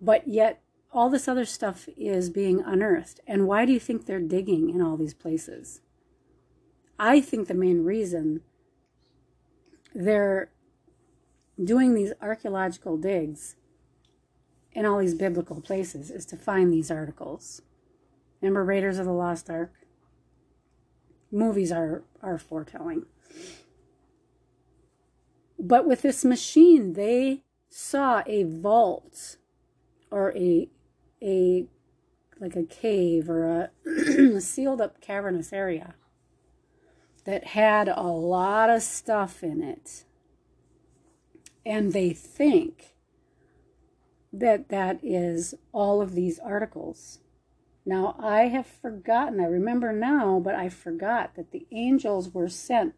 but 0.00 0.26
yet 0.26 0.60
all 0.90 1.08
this 1.08 1.28
other 1.28 1.44
stuff 1.44 1.88
is 1.96 2.28
being 2.28 2.60
unearthed. 2.60 3.20
And 3.24 3.46
why 3.46 3.64
do 3.64 3.72
you 3.72 3.78
think 3.78 4.04
they're 4.04 4.18
digging 4.18 4.68
in 4.68 4.82
all 4.82 4.96
these 4.96 5.14
places? 5.14 5.80
I 6.98 7.20
think 7.20 7.46
the 7.46 7.54
main 7.54 7.84
reason 7.84 8.40
they're 9.94 10.50
doing 11.62 11.94
these 11.94 12.12
archaeological 12.20 12.96
digs 12.96 13.54
in 14.72 14.84
all 14.84 14.98
these 14.98 15.14
biblical 15.14 15.60
places 15.60 16.10
is 16.10 16.26
to 16.26 16.36
find 16.36 16.72
these 16.72 16.90
articles. 16.90 17.62
Remember 18.40 18.64
Raiders 18.64 18.98
of 18.98 19.06
the 19.06 19.12
Lost 19.12 19.48
Ark? 19.48 19.72
Movies 21.30 21.70
are, 21.70 22.02
are 22.20 22.38
foretelling. 22.38 23.06
But 25.64 25.86
with 25.86 26.02
this 26.02 26.24
machine, 26.24 26.94
they 26.94 27.44
saw 27.70 28.24
a 28.26 28.42
vault 28.42 29.36
or 30.10 30.36
a 30.36 30.68
a 31.22 31.66
like 32.40 32.56
a 32.56 32.64
cave 32.64 33.30
or 33.30 33.70
a 33.86 34.40
sealed 34.40 34.80
up 34.80 35.00
cavernous 35.00 35.52
area 35.52 35.94
that 37.24 37.44
had 37.48 37.86
a 37.88 38.02
lot 38.02 38.68
of 38.68 38.82
stuff 38.82 39.44
in 39.44 39.62
it 39.62 40.04
and 41.64 41.92
they 41.92 42.12
think 42.12 42.96
that 44.32 44.68
that 44.68 44.98
is 45.02 45.54
all 45.72 46.02
of 46.02 46.14
these 46.14 46.40
articles. 46.40 47.20
Now, 47.84 48.16
I 48.18 48.48
have 48.48 48.66
forgotten, 48.66 49.40
I 49.40 49.44
remember 49.44 49.92
now, 49.92 50.40
but 50.42 50.54
I 50.54 50.68
forgot 50.68 51.36
that 51.36 51.52
the 51.52 51.66
angels 51.70 52.32
were 52.32 52.48
sent, 52.48 52.94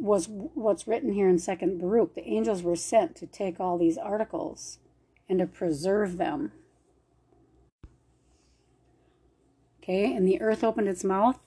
was 0.00 0.28
what's 0.28 0.86
written 0.86 1.12
here 1.12 1.28
in 1.28 1.38
Second 1.38 1.80
Baruch. 1.80 2.14
The 2.14 2.26
angels 2.26 2.62
were 2.62 2.76
sent 2.76 3.16
to 3.16 3.26
take 3.26 3.58
all 3.58 3.78
these 3.78 3.98
articles 3.98 4.78
and 5.28 5.38
to 5.38 5.46
preserve 5.46 6.16
them. 6.16 6.52
Okay, 9.82 10.14
and 10.14 10.26
the 10.26 10.40
earth 10.40 10.62
opened 10.62 10.88
its 10.88 11.04
mouth 11.04 11.38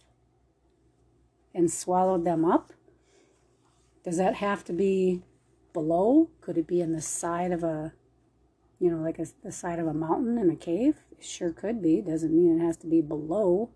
and 1.53 1.71
swallowed 1.71 2.25
them 2.25 2.43
up. 2.43 2.73
Does 4.03 4.17
that 4.17 4.35
have 4.35 4.63
to 4.65 4.73
be 4.73 5.21
below? 5.73 6.29
Could 6.41 6.57
it 6.57 6.67
be 6.67 6.81
in 6.81 6.91
the 6.91 7.01
side 7.01 7.51
of 7.51 7.63
a, 7.63 7.93
you 8.79 8.89
know, 8.89 8.97
like 8.97 9.19
a, 9.19 9.27
the 9.43 9.51
side 9.51 9.79
of 9.79 9.87
a 9.87 9.93
mountain 9.93 10.37
in 10.37 10.49
a 10.49 10.55
cave? 10.55 10.95
It 11.11 11.23
sure 11.23 11.51
could 11.51 11.81
be. 11.81 12.01
Doesn't 12.01 12.35
mean 12.35 12.59
it 12.59 12.65
has 12.65 12.77
to 12.77 12.87
be 12.87 13.01
below. 13.01 13.69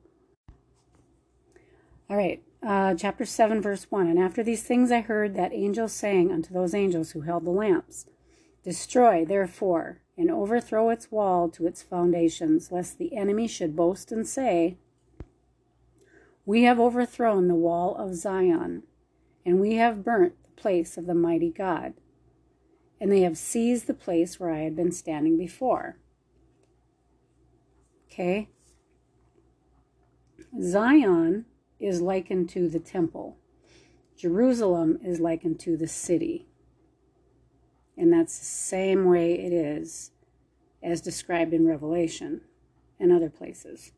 All 2.09 2.17
right, 2.17 2.41
uh, 2.65 2.95
chapter 2.95 3.25
7, 3.25 3.62
verse 3.62 3.86
1. 3.89 4.08
And 4.08 4.19
after 4.19 4.43
these 4.43 4.63
things 4.63 4.91
I 4.91 5.01
heard 5.01 5.36
that 5.36 5.54
angel 5.54 5.88
saying 5.88 6.32
unto 6.32 6.54
those 6.54 6.73
angels 6.73 7.12
who 7.12 7.21
held 7.21 7.45
the 7.45 7.51
lamps, 7.51 8.08
Destroy, 8.63 9.23
therefore, 9.23 10.01
and 10.17 10.32
overthrow 10.32 10.89
its 10.89 11.12
wall 11.12 11.49
to 11.49 11.67
its 11.67 11.84
foundations, 11.84 12.71
lest 12.71 12.97
the 12.97 13.15
enemy 13.15 13.47
should 13.47 13.75
boast 13.75 14.12
and 14.12 14.28
say, 14.28 14.78
We 16.45 16.63
have 16.63 16.80
overthrown 16.80 17.47
the 17.47 17.54
wall 17.54 17.95
of 17.95 18.15
Zion, 18.15 18.84
and 19.45 19.60
we 19.60 19.75
have 19.75 20.04
burnt 20.04 20.34
the 20.43 20.62
place 20.62 20.97
of 20.97 21.06
the 21.06 21.13
mighty 21.13 21.51
God, 21.51 21.93
and 22.99 23.12
they 23.12 23.21
have 23.21 23.38
seized 23.38 23.86
the 23.86 23.93
place 23.93 24.39
where 24.39 24.49
I 24.49 24.62
had 24.62 24.75
been 24.75 24.91
standing 24.91 25.38
before. 25.38 25.97
Okay? 28.08 28.49
Zion 30.60 31.45
is 31.79 32.01
likened 32.01 32.49
to 32.49 32.69
the 32.69 32.79
temple. 32.79 33.38
Jerusalem 34.17 34.99
is 35.03 35.19
likened 35.19 35.59
to 35.61 35.75
the 35.75 35.88
city. 35.88 36.47
And 37.97 38.11
that's 38.11 38.38
the 38.39 38.45
same 38.45 39.05
way 39.05 39.33
it 39.33 39.53
is 39.53 40.11
as 40.81 41.01
described 41.01 41.53
in 41.53 41.67
Revelation 41.67 42.41
and 42.99 43.11
other 43.11 43.29
places. 43.29 43.91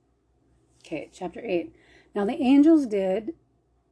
Okay, 0.85 1.09
chapter 1.11 1.41
8. 1.43 1.73
Now 2.15 2.25
the 2.25 2.41
angels 2.41 2.85
did 2.85 3.33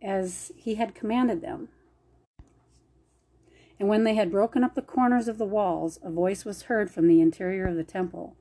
as 0.02 0.52
he 0.56 0.76
had 0.76 0.96
commanded 0.96 1.42
them. 1.42 1.70
And 3.80 3.90
when 3.90 4.04
they 4.04 4.16
had 4.16 4.32
broken 4.32 4.64
up 4.64 4.76
the 4.76 4.82
corners 4.82 5.28
of 5.28 5.38
the 5.38 5.46
walls, 5.46 6.00
a 6.02 6.10
voice 6.10 6.46
was 6.46 6.64
heard 6.64 6.90
from 6.90 7.08
the 7.08 7.20
interior 7.20 7.68
of 7.68 7.76
the 7.76 7.84
temple, 7.84 8.38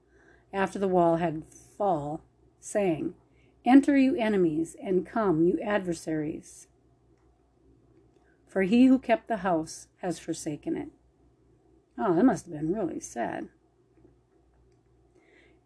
after 0.53 0.79
the 0.79 0.89
wall 0.89 1.17
had 1.17 1.43
fall, 1.77 2.23
saying, 2.61 3.15
Enter, 3.65 3.97
you 3.97 4.15
enemies, 4.17 4.77
and 4.83 5.07
come, 5.07 5.45
you 5.45 5.59
adversaries. 5.61 6.67
For 8.47 8.63
he 8.63 8.87
who 8.87 8.99
kept 8.99 9.27
the 9.27 9.39
house 9.39 9.89
has 9.99 10.19
forsaken 10.19 10.77
it. 10.77 10.89
Oh, 11.99 12.15
that 12.15 12.25
must 12.25 12.47
have 12.47 12.55
been 12.55 12.75
really 12.75 13.01
sad. 13.01 13.49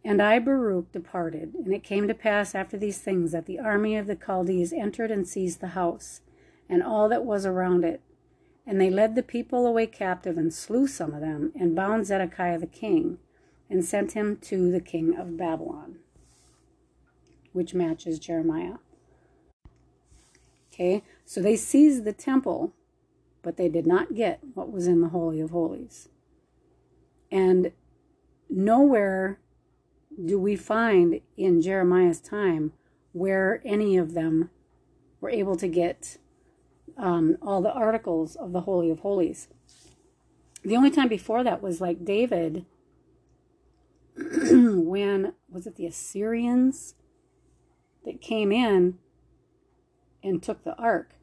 And 0.05 0.23
I, 0.23 0.39
Baruch, 0.39 0.93
departed, 0.93 1.55
and 1.55 1.75
it 1.75 1.83
came 1.83 2.07
to 2.09 2.15
pass 2.15 2.55
after 2.55 2.77
these 2.77 2.99
things 2.99 3.33
that 3.33 3.47
the 3.47 3.59
army 3.59 3.97
of 3.97 4.07
the 4.07 4.17
Chaldees 4.17 4.73
entered 4.73 5.11
and 5.11 5.27
seized 5.27 5.61
the 5.61 5.69
house, 5.69 6.21
and 6.69 6.83
all 6.83 7.09
that 7.09 7.25
was 7.25 7.45
around 7.45 7.85
it, 7.85 8.01
and 8.67 8.81
they 8.81 8.91
led 8.91 9.17
the 9.17 9.23
people 9.23 9.67
away 9.67 9.87
captive 9.87 10.39
and 10.39 10.55
slew 10.55 10.87
some 10.87 11.13
of 11.13 11.21
them, 11.21 11.53
and 11.59 11.75
bound 11.75 12.07
Zedekiah 12.07 12.59
the 12.59 12.67
king, 12.67 13.19
and 13.69 13.85
sent 13.85 14.13
him 14.13 14.37
to 14.43 14.71
the 14.71 14.81
king 14.81 15.17
of 15.19 15.37
Babylon, 15.37 15.97
which 17.53 17.75
matches 17.75 18.19
Jeremiah. 18.19 18.77
Okay, 20.73 21.03
so 21.25 21.41
they 21.41 21.57
seized 21.57 22.05
the 22.05 22.13
temple, 22.13 22.73
but 23.43 23.57
they 23.57 23.69
did 23.69 23.87
not 23.87 24.15
get 24.15 24.41
what 24.55 24.71
was 24.71 24.87
in 24.87 25.01
the 25.01 25.09
Holy 25.09 25.41
of 25.41 25.51
Holies. 25.51 26.09
And 27.31 27.73
nowhere 28.49 29.41
do 30.25 30.39
we 30.39 30.57
find 30.57 31.21
in 31.37 31.61
Jeremiah's 31.61 32.21
time 32.21 32.73
where 33.13 33.61
any 33.65 33.97
of 33.97 34.15
them 34.15 34.51
were 35.21 35.31
able 35.31 35.57
to 35.57 35.69
get 35.69 36.19
um, 36.97 37.37
all 37.43 37.61
the 37.61 37.73
articles 37.73 38.37
of 38.37 38.53
the 38.53 38.63
Holy 38.63 38.91
of 38.91 39.01
Holies. 39.01 39.49
The 40.63 40.77
only 40.77 40.91
time 40.91 41.09
before 41.09 41.45
that 41.45 41.63
was 41.63 41.81
like 41.81 42.05
David, 42.05 42.67
when 44.17 45.33
was 45.49 45.67
it 45.67 45.77
the 45.77 45.87
Assyrians 45.87 46.95
that 48.09 48.21
came 48.21 48.51
in 48.51 48.99
and 50.23 50.43
took 50.43 50.65
the 50.65 50.77
ark? 50.77 51.15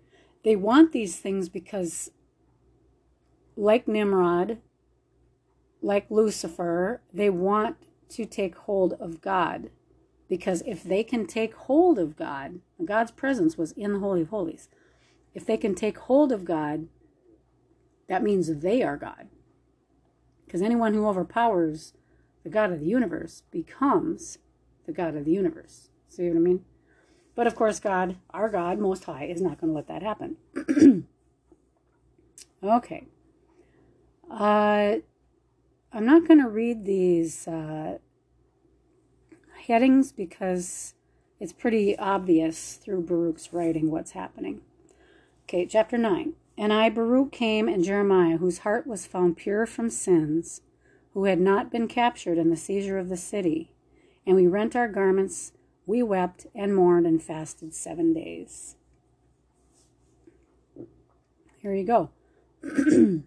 They 0.44 0.56
want 0.56 0.92
these 0.92 1.18
things 1.18 1.50
because, 1.50 2.12
like 3.58 3.88
Nimrod, 3.88 4.60
like 5.82 6.06
Lucifer, 6.10 7.02
they 7.12 7.30
want 7.30 7.78
to 8.10 8.26
take 8.26 8.56
hold 8.56 8.94
of 8.94 9.22
God. 9.22 9.72
Because 10.30 10.64
if 10.66 10.84
they 10.84 11.04
can 11.04 11.28
take 11.28 11.54
hold 11.54 12.00
of 12.00 12.16
God, 12.16 12.60
God's 12.84 13.12
presence 13.12 13.58
was 13.58 13.72
in 13.74 13.94
the 13.94 14.00
Holy 14.00 14.22
of 14.22 14.30
Holies 14.30 14.70
if 15.36 15.46
they 15.46 15.58
can 15.58 15.76
take 15.76 15.98
hold 16.00 16.32
of 16.32 16.46
God, 16.46 16.88
that 18.08 18.24
means 18.24 18.62
they 18.62 18.82
are 18.82 18.98
God. 18.98 19.28
Because 20.46 20.62
anyone 20.62 20.94
who 20.94 21.06
overpowers 21.06 21.94
the 22.44 22.50
God 22.50 22.72
of 22.72 22.80
the 22.80 22.86
universe 22.86 23.44
becomes 23.52 24.38
the 24.86 24.94
God 24.94 25.16
of 25.16 25.26
the 25.26 25.34
universe. 25.34 25.90
See 26.08 26.28
what 26.28 26.38
I 26.38 26.40
mean? 26.40 26.64
But 27.36 27.48
of 27.48 27.56
course, 27.56 27.80
God, 27.80 28.16
our 28.32 28.50
God, 28.50 28.80
Most 28.80 29.04
High, 29.04 29.26
is 29.26 29.42
not 29.42 29.60
going 29.60 29.72
to 29.72 29.76
let 29.76 29.88
that 29.88 30.02
happen. 30.02 30.38
okay. 32.64 33.06
Uh, 34.32 34.96
I'm 35.94 36.06
not 36.06 36.28
going 36.28 36.42
to 36.42 36.50
read 36.50 36.86
these 36.86 37.48
uh, 37.48 37.98
headings 39.68 40.12
because 40.12 40.94
it's 41.40 41.54
pretty 41.54 41.98
obvious 41.98 42.76
through 42.76 43.04
Baruch's 43.04 43.52
writing 43.52 43.92
what's 43.92 44.12
happening. 44.12 44.62
Okay, 45.44 45.66
chapter 45.66 45.98
9. 45.98 46.34
And 46.58 46.72
I, 46.72 46.90
Baruch, 46.90 47.32
came, 47.32 47.68
and 47.68 47.84
Jeremiah, 47.84 48.38
whose 48.38 48.60
heart 48.60 48.88
was 48.88 49.06
found 49.06 49.38
pure 49.38 49.66
from 49.66 49.90
sins, 49.90 50.62
who 51.14 51.26
had 51.26 51.40
not 51.40 51.72
been 51.72 51.88
captured 51.88 52.38
in 52.38 52.50
the 52.50 52.56
seizure 52.56 52.98
of 52.98 53.10
the 53.10 53.18
city. 53.18 53.72
And 54.26 54.36
we 54.36 54.48
rent 54.48 54.76
our 54.76 54.88
garments, 54.88 55.52
we 55.86 56.02
wept, 56.02 56.48
and 56.56 56.76
mourned, 56.76 57.06
and 57.06 57.22
fasted 57.22 57.74
seven 57.74 58.14
days. 58.14 58.76
Here 61.60 61.74
you 61.74 61.84
go. 61.84 62.10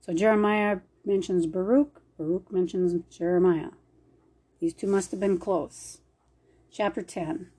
so 0.00 0.14
Jeremiah 0.14 0.78
mentions 1.04 1.46
Baruch, 1.46 2.02
Baruch 2.16 2.52
mentions 2.52 3.00
Jeremiah. 3.10 3.70
These 4.60 4.74
two 4.74 4.88
must 4.88 5.10
have 5.12 5.20
been 5.20 5.38
close. 5.38 5.98
Chapter 6.70 7.02
10. 7.02 7.50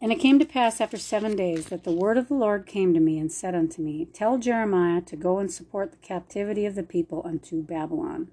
And 0.00 0.12
it 0.12 0.18
came 0.18 0.38
to 0.38 0.44
pass 0.44 0.80
after 0.80 0.98
seven 0.98 1.34
days 1.34 1.66
that 1.66 1.84
the 1.84 1.92
word 1.92 2.18
of 2.18 2.28
the 2.28 2.34
Lord 2.34 2.66
came 2.66 2.92
to 2.92 3.00
me 3.00 3.18
and 3.18 3.32
said 3.32 3.54
unto 3.54 3.80
me, 3.80 4.04
Tell 4.12 4.36
Jeremiah 4.36 5.00
to 5.02 5.16
go 5.16 5.38
and 5.38 5.50
support 5.50 5.92
the 5.92 5.96
captivity 5.98 6.66
of 6.66 6.74
the 6.74 6.82
people 6.82 7.22
unto 7.24 7.62
Babylon. 7.62 8.28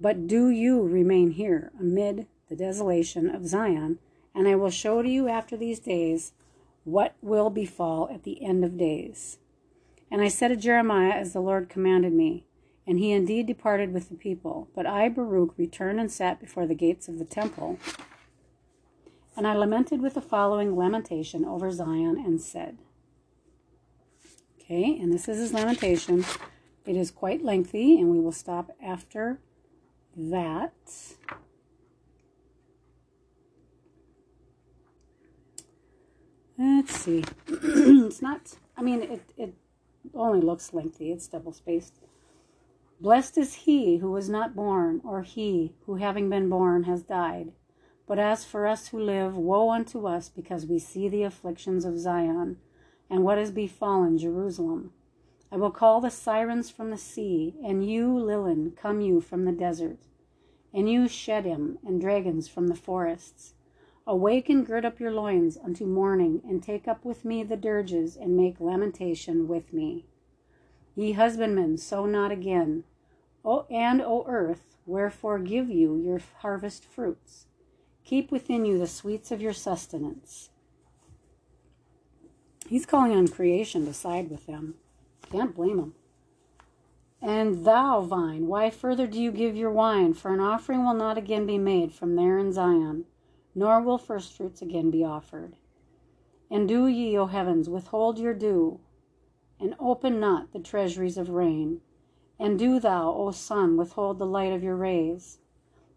But 0.00 0.26
do 0.26 0.48
you 0.48 0.82
remain 0.82 1.32
here 1.32 1.72
amid 1.78 2.26
the 2.52 2.64
desolation 2.64 3.34
of 3.34 3.46
Zion, 3.46 3.98
and 4.34 4.46
I 4.46 4.54
will 4.54 4.70
show 4.70 5.02
to 5.02 5.08
you 5.08 5.28
after 5.28 5.56
these 5.56 5.78
days 5.78 6.32
what 6.84 7.14
will 7.22 7.50
befall 7.50 8.08
at 8.12 8.24
the 8.24 8.44
end 8.44 8.64
of 8.64 8.76
days. 8.76 9.38
And 10.10 10.20
I 10.20 10.28
said 10.28 10.48
to 10.48 10.56
Jeremiah 10.56 11.12
as 11.12 11.32
the 11.32 11.40
Lord 11.40 11.68
commanded 11.68 12.12
me, 12.12 12.44
and 12.86 12.98
he 12.98 13.12
indeed 13.12 13.46
departed 13.46 13.92
with 13.92 14.08
the 14.08 14.16
people. 14.16 14.68
But 14.74 14.86
I, 14.86 15.08
Baruch, 15.08 15.54
returned 15.56 16.00
and 16.00 16.10
sat 16.10 16.40
before 16.40 16.66
the 16.66 16.74
gates 16.74 17.08
of 17.08 17.18
the 17.18 17.24
temple 17.24 17.78
and 19.36 19.46
I 19.46 19.54
lamented 19.54 20.02
with 20.02 20.14
the 20.14 20.20
following 20.20 20.76
lamentation 20.76 21.44
over 21.44 21.70
Zion 21.70 22.22
and 22.24 22.40
said, 22.40 22.78
Okay, 24.60 24.98
and 25.00 25.12
this 25.12 25.28
is 25.28 25.38
his 25.38 25.52
lamentation. 25.52 26.24
It 26.86 26.96
is 26.96 27.10
quite 27.10 27.44
lengthy, 27.44 27.98
and 27.98 28.10
we 28.10 28.20
will 28.20 28.32
stop 28.32 28.70
after 28.82 29.38
that. 30.16 30.72
Let's 36.62 36.94
see. 36.96 37.24
it's 37.48 38.22
not, 38.22 38.54
I 38.76 38.82
mean, 38.82 39.02
it, 39.02 39.22
it 39.36 39.54
only 40.14 40.40
looks 40.40 40.72
lengthy. 40.72 41.10
It's 41.10 41.26
double 41.26 41.52
spaced. 41.52 41.94
Blessed 43.00 43.36
is 43.38 43.54
he 43.54 43.96
who 43.96 44.12
was 44.12 44.28
not 44.28 44.54
born, 44.54 45.00
or 45.04 45.22
he 45.22 45.74
who, 45.86 45.96
having 45.96 46.30
been 46.30 46.48
born, 46.48 46.84
has 46.84 47.02
died 47.02 47.52
but 48.12 48.18
as 48.18 48.44
for 48.44 48.66
us 48.66 48.88
who 48.88 49.00
live, 49.00 49.36
woe 49.36 49.70
unto 49.70 50.06
us, 50.06 50.28
because 50.28 50.66
we 50.66 50.78
see 50.78 51.08
the 51.08 51.22
afflictions 51.22 51.84
of 51.84 51.98
Zion, 51.98 52.58
and 53.08 53.22
what 53.24 53.38
has 53.38 53.50
befallen 53.50 54.18
Jerusalem. 54.18 54.92
I 55.50 55.56
will 55.56 55.70
call 55.70 56.00
the 56.00 56.10
sirens 56.10 56.70
from 56.70 56.90
the 56.90 56.98
sea, 56.98 57.54
and 57.64 57.88
you, 57.88 58.08
Lilin, 58.08 58.76
come 58.76 59.00
you 59.00 59.20
from 59.20 59.46
the 59.46 59.52
desert, 59.52 59.98
and 60.74 60.90
you, 60.90 61.04
Shedim, 61.04 61.78
and 61.86 62.00
dragons 62.00 62.48
from 62.48 62.68
the 62.68 62.74
forests. 62.74 63.54
Awake 64.06 64.48
and 64.48 64.66
gird 64.66 64.84
up 64.84 64.98
your 64.98 65.12
loins 65.12 65.56
unto 65.56 65.86
mourning, 65.86 66.42
and 66.48 66.62
take 66.62 66.88
up 66.88 67.04
with 67.04 67.24
me 67.24 67.42
the 67.42 67.56
dirges, 67.56 68.16
and 68.16 68.36
make 68.36 68.60
lamentation 68.60 69.46
with 69.46 69.72
me. 69.72 70.06
Ye 70.94 71.12
husbandmen, 71.12 71.78
sow 71.78 72.06
not 72.06 72.32
again. 72.32 72.84
O 73.44 73.66
and, 73.70 74.00
O 74.02 74.24
earth, 74.26 74.76
wherefore 74.86 75.38
give 75.38 75.70
you 75.70 75.96
your 75.96 76.20
harvest 76.40 76.84
fruits? 76.84 77.46
Keep 78.04 78.32
within 78.32 78.64
you 78.64 78.78
the 78.78 78.86
sweets 78.86 79.30
of 79.30 79.40
your 79.40 79.52
sustenance. 79.52 80.50
He's 82.68 82.86
calling 82.86 83.12
on 83.12 83.28
creation 83.28 83.86
to 83.86 83.94
side 83.94 84.30
with 84.30 84.46
them. 84.46 84.74
Can't 85.30 85.54
blame 85.54 85.78
him. 85.78 85.94
And 87.20 87.64
thou, 87.64 88.00
vine, 88.00 88.48
why 88.48 88.70
further 88.70 89.06
do 89.06 89.20
you 89.20 89.30
give 89.30 89.56
your 89.56 89.70
wine? 89.70 90.12
For 90.14 90.34
an 90.34 90.40
offering 90.40 90.84
will 90.84 90.94
not 90.94 91.16
again 91.16 91.46
be 91.46 91.58
made 91.58 91.92
from 91.92 92.16
there 92.16 92.38
in 92.38 92.52
Zion, 92.52 93.04
nor 93.54 93.80
will 93.80 93.98
firstfruits 93.98 94.62
again 94.62 94.90
be 94.90 95.04
offered. 95.04 95.56
And 96.50 96.68
do 96.68 96.86
ye, 96.86 97.16
O 97.16 97.26
heavens, 97.26 97.68
withhold 97.68 98.18
your 98.18 98.34
dew, 98.34 98.80
and 99.58 99.74
open 99.78 100.20
not 100.20 100.52
the 100.52 100.58
treasuries 100.58 101.16
of 101.16 101.30
rain. 101.30 101.80
And 102.38 102.58
do 102.58 102.80
thou, 102.80 103.12
O 103.12 103.30
sun, 103.30 103.76
withhold 103.76 104.18
the 104.18 104.26
light 104.26 104.52
of 104.52 104.62
your 104.62 104.76
rays. 104.76 105.38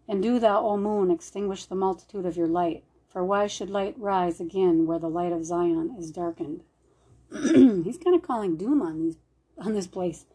And 0.08 0.22
do 0.22 0.38
thou, 0.38 0.64
O 0.66 0.76
moon, 0.76 1.10
extinguish 1.10 1.66
the 1.66 1.74
multitude 1.74 2.24
of 2.24 2.36
your 2.36 2.46
light. 2.46 2.84
For 3.06 3.24
why 3.24 3.46
should 3.46 3.70
light 3.70 3.98
rise 3.98 4.40
again 4.40 4.86
where 4.86 4.98
the 4.98 5.10
light 5.10 5.32
of 5.32 5.44
Zion 5.44 5.94
is 5.98 6.10
darkened? 6.10 6.64
He's 7.32 7.98
kind 7.98 8.14
of 8.14 8.22
calling 8.22 8.56
doom 8.56 8.82
on 8.82 8.98
these 8.98 9.16
on 9.58 9.74
this 9.74 9.86
place. 9.86 10.26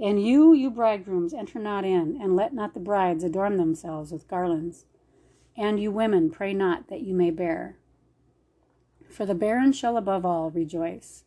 And 0.00 0.24
you, 0.24 0.54
you 0.54 0.70
bridegrooms, 0.70 1.34
enter 1.34 1.58
not 1.58 1.84
in, 1.84 2.18
and 2.20 2.36
let 2.36 2.54
not 2.54 2.74
the 2.74 2.80
brides 2.80 3.24
adorn 3.24 3.56
themselves 3.56 4.12
with 4.12 4.28
garlands. 4.28 4.84
And 5.60 5.78
you 5.78 5.92
women, 5.92 6.30
pray 6.30 6.54
not 6.54 6.88
that 6.88 7.02
you 7.02 7.12
may 7.12 7.30
bear. 7.30 7.76
For 9.10 9.26
the 9.26 9.34
barren 9.34 9.72
shall 9.72 9.98
above 9.98 10.24
all 10.24 10.50
rejoice, 10.50 11.24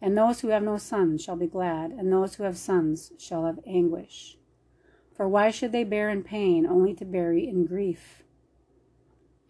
and 0.00 0.16
those 0.16 0.40
who 0.40 0.48
have 0.48 0.62
no 0.62 0.78
sons 0.78 1.22
shall 1.22 1.36
be 1.36 1.46
glad, 1.46 1.90
and 1.90 2.10
those 2.10 2.36
who 2.36 2.44
have 2.44 2.56
sons 2.56 3.12
shall 3.18 3.44
have 3.44 3.60
anguish. 3.66 4.38
For 5.12 5.28
why 5.28 5.50
should 5.50 5.72
they 5.72 5.84
bear 5.84 6.08
in 6.08 6.22
pain 6.22 6.64
only 6.64 6.94
to 6.94 7.04
bury 7.04 7.46
in 7.46 7.66
grief? 7.66 8.22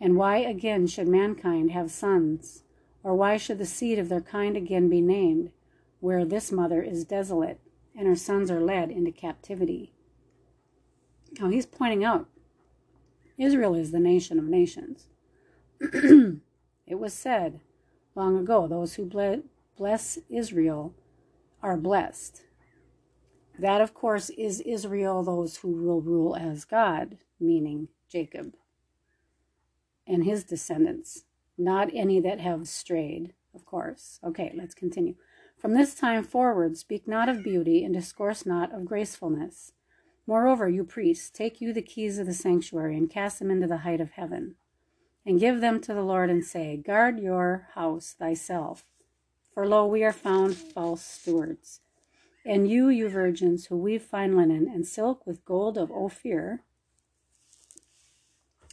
And 0.01 0.17
why 0.17 0.39
again 0.39 0.89
should 0.89 1.07
mankind 1.07 1.71
have 1.71 1.93
sons? 1.93 2.65
Or 3.05 3.15
why 3.15 3.37
should 3.37 3.59
the 3.59 3.65
seed 3.65 3.97
of 3.97 4.09
their 4.09 4.21
kind 4.21 4.57
again 4.57 4.89
be 4.89 5.01
named, 5.01 5.53
where 6.01 6.25
this 6.25 6.51
mother 6.51 6.83
is 6.83 7.05
desolate, 7.05 7.61
and 7.97 8.09
her 8.09 8.17
sons 8.17 8.51
are 8.51 8.61
led 8.61 8.91
into 8.91 9.13
captivity? 9.13 9.93
Now 11.39 11.49
he's 11.49 11.65
pointing 11.65 12.05
out 12.05 12.27
Israel 13.39 13.75
is 13.75 13.91
the 13.91 14.01
nation 14.01 14.39
of 14.39 14.47
nations. 14.47 15.09
it 15.81 16.41
was 16.99 17.13
said 17.13 17.61
long 18.15 18.39
ago, 18.39 18.67
those 18.67 18.95
who 18.95 19.05
bless 19.77 20.19
Israel 20.29 20.95
are 21.63 21.77
blessed. 21.77 22.43
That, 23.59 23.81
of 23.81 23.95
course, 23.95 24.31
is 24.31 24.61
Israel, 24.61 25.23
those 25.23 25.59
who 25.59 25.69
will 25.69 26.01
rule 26.01 26.37
as 26.37 26.65
God, 26.65 27.19
meaning 27.41 27.89
Jacob 28.09 28.55
and 30.07 30.25
his 30.25 30.45
descendants, 30.45 31.25
not 31.59 31.91
any 31.93 32.21
that 32.21 32.41
have 32.41 32.69
strayed, 32.69 33.33
of 33.55 33.65
course. 33.65 34.21
Okay, 34.23 34.53
let's 34.57 34.75
continue. 34.75 35.15
From 35.59 35.75
this 35.75 35.95
time 35.95 36.23
forward, 36.23 36.77
speak 36.77 37.09
not 37.09 37.29
of 37.29 37.43
beauty 37.43 37.83
and 37.83 37.95
discourse 37.95 38.47
not 38.47 38.73
of 38.73 38.85
gracefulness. 38.85 39.73
Moreover, 40.27 40.69
you 40.69 40.85
priests, 40.85 41.31
take 41.31 41.61
you 41.61 41.73
the 41.73 41.83
keys 41.83 42.19
of 42.19 42.27
the 42.27 42.35
sanctuary 42.35 42.97
and 42.97 43.09
cast 43.09 43.39
them 43.39 43.51
into 43.51 43.67
the 43.67 43.79
height 43.79 44.01
of 44.01 44.13
heaven, 44.13 44.57
and 45.25 45.39
give 45.39 45.61
them 45.61 45.81
to 45.83 45.95
the 45.95 46.03
Lord 46.03 46.31
and 46.31 46.45
say, 46.45 46.77
Guard 46.77 47.21
your 47.21 47.69
house 47.75 48.15
thyself, 48.19 48.85
for 49.55 49.67
lo, 49.67 49.87
we 49.87 50.03
are 50.03 50.13
found 50.13 50.57
false 50.57 51.03
stewards. 51.03 51.81
And 52.45 52.69
you, 52.69 52.89
you 52.89 53.09
virgins, 53.09 53.67
who 53.67 53.77
weave 53.77 54.03
fine 54.03 54.37
linen 54.37 54.71
and 54.73 54.87
silk 54.87 55.27
with 55.27 55.45
gold 55.45 55.79
of 55.79 55.91
Ophir. 55.91 56.63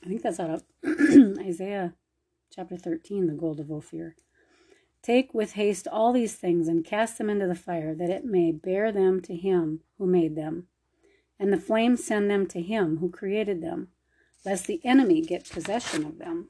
I 0.04 0.08
think 0.08 0.22
that's 0.22 0.40
out 0.40 0.50
of 0.50 0.64
Isaiah 1.40 1.94
chapter 2.54 2.78
13, 2.78 3.28
the 3.28 3.34
gold 3.34 3.60
of 3.60 3.72
Ophir. 3.72 4.16
Take 5.02 5.34
with 5.34 5.54
haste 5.54 5.88
all 5.88 6.14
these 6.14 6.36
things 6.36 6.68
and 6.68 6.86
cast 6.86 7.18
them 7.18 7.30
into 7.30 7.48
the 7.48 7.56
fire, 7.56 7.96
that 7.96 8.10
it 8.10 8.26
may 8.26 8.52
bear 8.52 8.92
them 8.92 9.22
to 9.22 9.36
him 9.36 9.82
who 9.98 10.06
made 10.06 10.36
them, 10.36 10.68
and 11.40 11.52
the 11.52 11.58
flames 11.58 12.04
send 12.04 12.30
them 12.30 12.48
to 12.48 12.62
him 12.62 12.98
who 12.98 13.10
created 13.10 13.62
them, 13.62 13.90
lest 14.46 14.68
the 14.68 14.82
enemy 14.84 15.22
get 15.22 15.50
possession 15.50 16.06
of 16.06 16.18
them. 16.18 16.50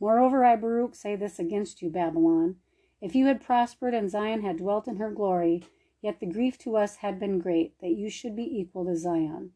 Moreover, 0.00 0.44
I, 0.44 0.56
Baruch, 0.56 0.94
say 0.94 1.16
this 1.16 1.38
against 1.38 1.82
you, 1.82 1.90
Babylon. 1.90 2.56
If 3.00 3.14
you 3.14 3.26
had 3.26 3.40
prospered 3.40 3.94
and 3.94 4.10
Zion 4.10 4.42
had 4.42 4.58
dwelt 4.58 4.88
in 4.88 4.96
her 4.96 5.10
glory, 5.10 5.62
Yet 6.06 6.20
the 6.20 6.26
grief 6.26 6.56
to 6.58 6.76
us 6.76 6.96
had 6.98 7.18
been 7.18 7.40
great, 7.40 7.78
that 7.80 7.96
you 7.96 8.10
should 8.10 8.36
be 8.36 8.60
equal 8.60 8.84
to 8.84 8.96
Zion. 8.96 9.50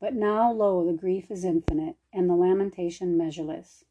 But 0.00 0.14
now, 0.14 0.50
lo, 0.52 0.84
the 0.84 0.92
grief 0.92 1.30
is 1.30 1.44
infinite, 1.44 1.96
and 2.12 2.28
the 2.28 2.34
lamentation 2.34 3.16
measureless. 3.16 3.84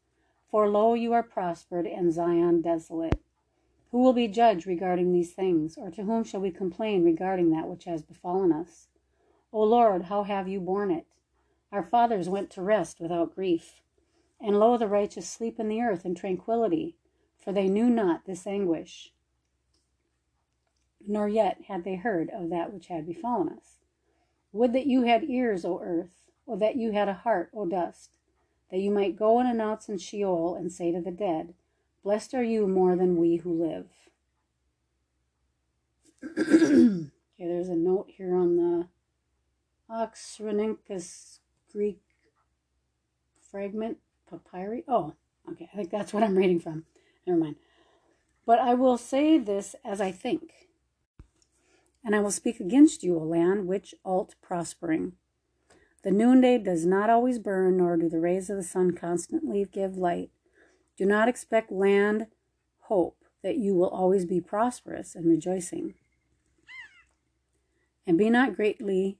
For 0.50 0.68
lo, 0.68 0.92
you 0.92 1.14
are 1.14 1.22
prospered, 1.22 1.86
and 1.86 2.12
Zion 2.12 2.60
desolate. 2.60 3.20
Who 3.90 4.02
will 4.02 4.12
be 4.12 4.28
judge 4.28 4.66
regarding 4.66 5.12
these 5.12 5.32
things, 5.32 5.78
or 5.78 5.90
to 5.92 6.02
whom 6.02 6.24
shall 6.24 6.42
we 6.42 6.50
complain 6.50 7.04
regarding 7.04 7.50
that 7.52 7.68
which 7.68 7.84
has 7.84 8.02
befallen 8.02 8.52
us? 8.52 8.88
O 9.54 9.62
Lord, 9.62 10.02
how 10.04 10.24
have 10.24 10.48
you 10.48 10.60
borne 10.60 10.90
it? 10.90 11.06
Our 11.72 11.82
fathers 11.82 12.28
went 12.28 12.50
to 12.50 12.62
rest 12.62 13.00
without 13.00 13.34
grief. 13.34 13.80
And 14.38 14.60
lo, 14.60 14.76
the 14.76 14.88
righteous 14.88 15.26
sleep 15.26 15.58
in 15.58 15.68
the 15.68 15.80
earth 15.80 16.04
in 16.04 16.14
tranquillity, 16.14 16.96
for 17.42 17.52
they 17.52 17.68
knew 17.68 17.88
not 17.88 18.26
this 18.26 18.46
anguish 18.46 19.14
nor 21.06 21.28
yet 21.28 21.62
had 21.68 21.84
they 21.84 21.96
heard 21.96 22.30
of 22.30 22.50
that 22.50 22.72
which 22.72 22.86
had 22.88 23.06
befallen 23.06 23.48
us. 23.48 23.78
Would 24.52 24.72
that 24.72 24.86
you 24.86 25.02
had 25.02 25.24
ears, 25.24 25.64
O 25.64 25.80
earth, 25.82 26.30
or 26.46 26.56
that 26.58 26.76
you 26.76 26.92
had 26.92 27.08
a 27.08 27.14
heart, 27.14 27.50
O 27.54 27.66
dust, 27.66 28.10
that 28.70 28.80
you 28.80 28.90
might 28.90 29.16
go 29.16 29.38
and 29.38 29.48
announce 29.48 29.88
in 29.88 29.98
Sheol 29.98 30.54
and 30.54 30.72
say 30.72 30.92
to 30.92 31.00
the 31.00 31.10
dead, 31.10 31.54
Blessed 32.02 32.34
are 32.34 32.42
you 32.42 32.66
more 32.66 32.96
than 32.96 33.16
we 33.16 33.36
who 33.36 33.52
live. 33.52 33.86
okay, 36.38 37.10
there's 37.38 37.68
a 37.68 37.76
note 37.76 38.10
here 38.16 38.34
on 38.34 38.56
the 38.56 38.88
Oxyrhynchus 39.90 41.38
Greek 41.72 42.00
fragment 43.50 43.98
papyri. 44.28 44.84
Oh, 44.88 45.14
okay, 45.50 45.68
I 45.72 45.76
think 45.76 45.90
that's 45.90 46.12
what 46.12 46.22
I'm 46.22 46.36
reading 46.36 46.60
from. 46.60 46.84
Never 47.26 47.38
mind. 47.38 47.56
But 48.46 48.58
I 48.58 48.74
will 48.74 48.98
say 48.98 49.38
this 49.38 49.74
as 49.84 50.00
I 50.00 50.10
think. 50.10 50.68
And 52.04 52.14
I 52.14 52.20
will 52.20 52.30
speak 52.30 52.60
against 52.60 53.02
you, 53.02 53.18
O 53.18 53.22
land, 53.22 53.66
which 53.66 53.94
alt 54.04 54.34
prospering. 54.42 55.12
The 56.02 56.10
noonday 56.10 56.58
does 56.58 56.84
not 56.84 57.08
always 57.08 57.38
burn, 57.38 57.78
nor 57.78 57.96
do 57.96 58.10
the 58.10 58.20
rays 58.20 58.50
of 58.50 58.56
the 58.56 58.62
sun 58.62 58.94
constantly 58.94 59.64
give 59.64 59.96
light. 59.96 60.30
Do 60.98 61.06
not 61.06 61.28
expect 61.28 61.72
land 61.72 62.26
hope 62.80 63.24
that 63.42 63.56
you 63.56 63.74
will 63.74 63.88
always 63.88 64.26
be 64.26 64.40
prosperous 64.40 65.14
and 65.14 65.26
rejoicing. 65.26 65.94
And 68.06 68.18
be 68.18 68.28
not 68.28 68.54
greatly 68.54 69.18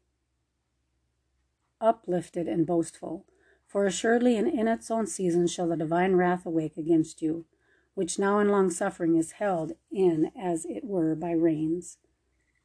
uplifted 1.81 2.49
and 2.49 2.67
boastful, 2.67 3.27
for 3.67 3.87
assuredly 3.87 4.37
and 4.37 4.49
in 4.49 4.69
its 4.69 4.91
own 4.91 5.07
season 5.07 5.47
shall 5.47 5.69
the 5.69 5.77
divine 5.77 6.15
wrath 6.15 6.47
awake 6.47 6.77
against 6.77 7.23
you, 7.23 7.47
which 7.95 8.19
now 8.19 8.39
in 8.39 8.49
long 8.49 8.71
suffering 8.71 9.17
is 9.17 9.33
held 9.33 9.73
in 9.91 10.31
as 10.41 10.65
it 10.65 10.85
were 10.85 11.15
by 11.15 11.33
reins. 11.33 11.99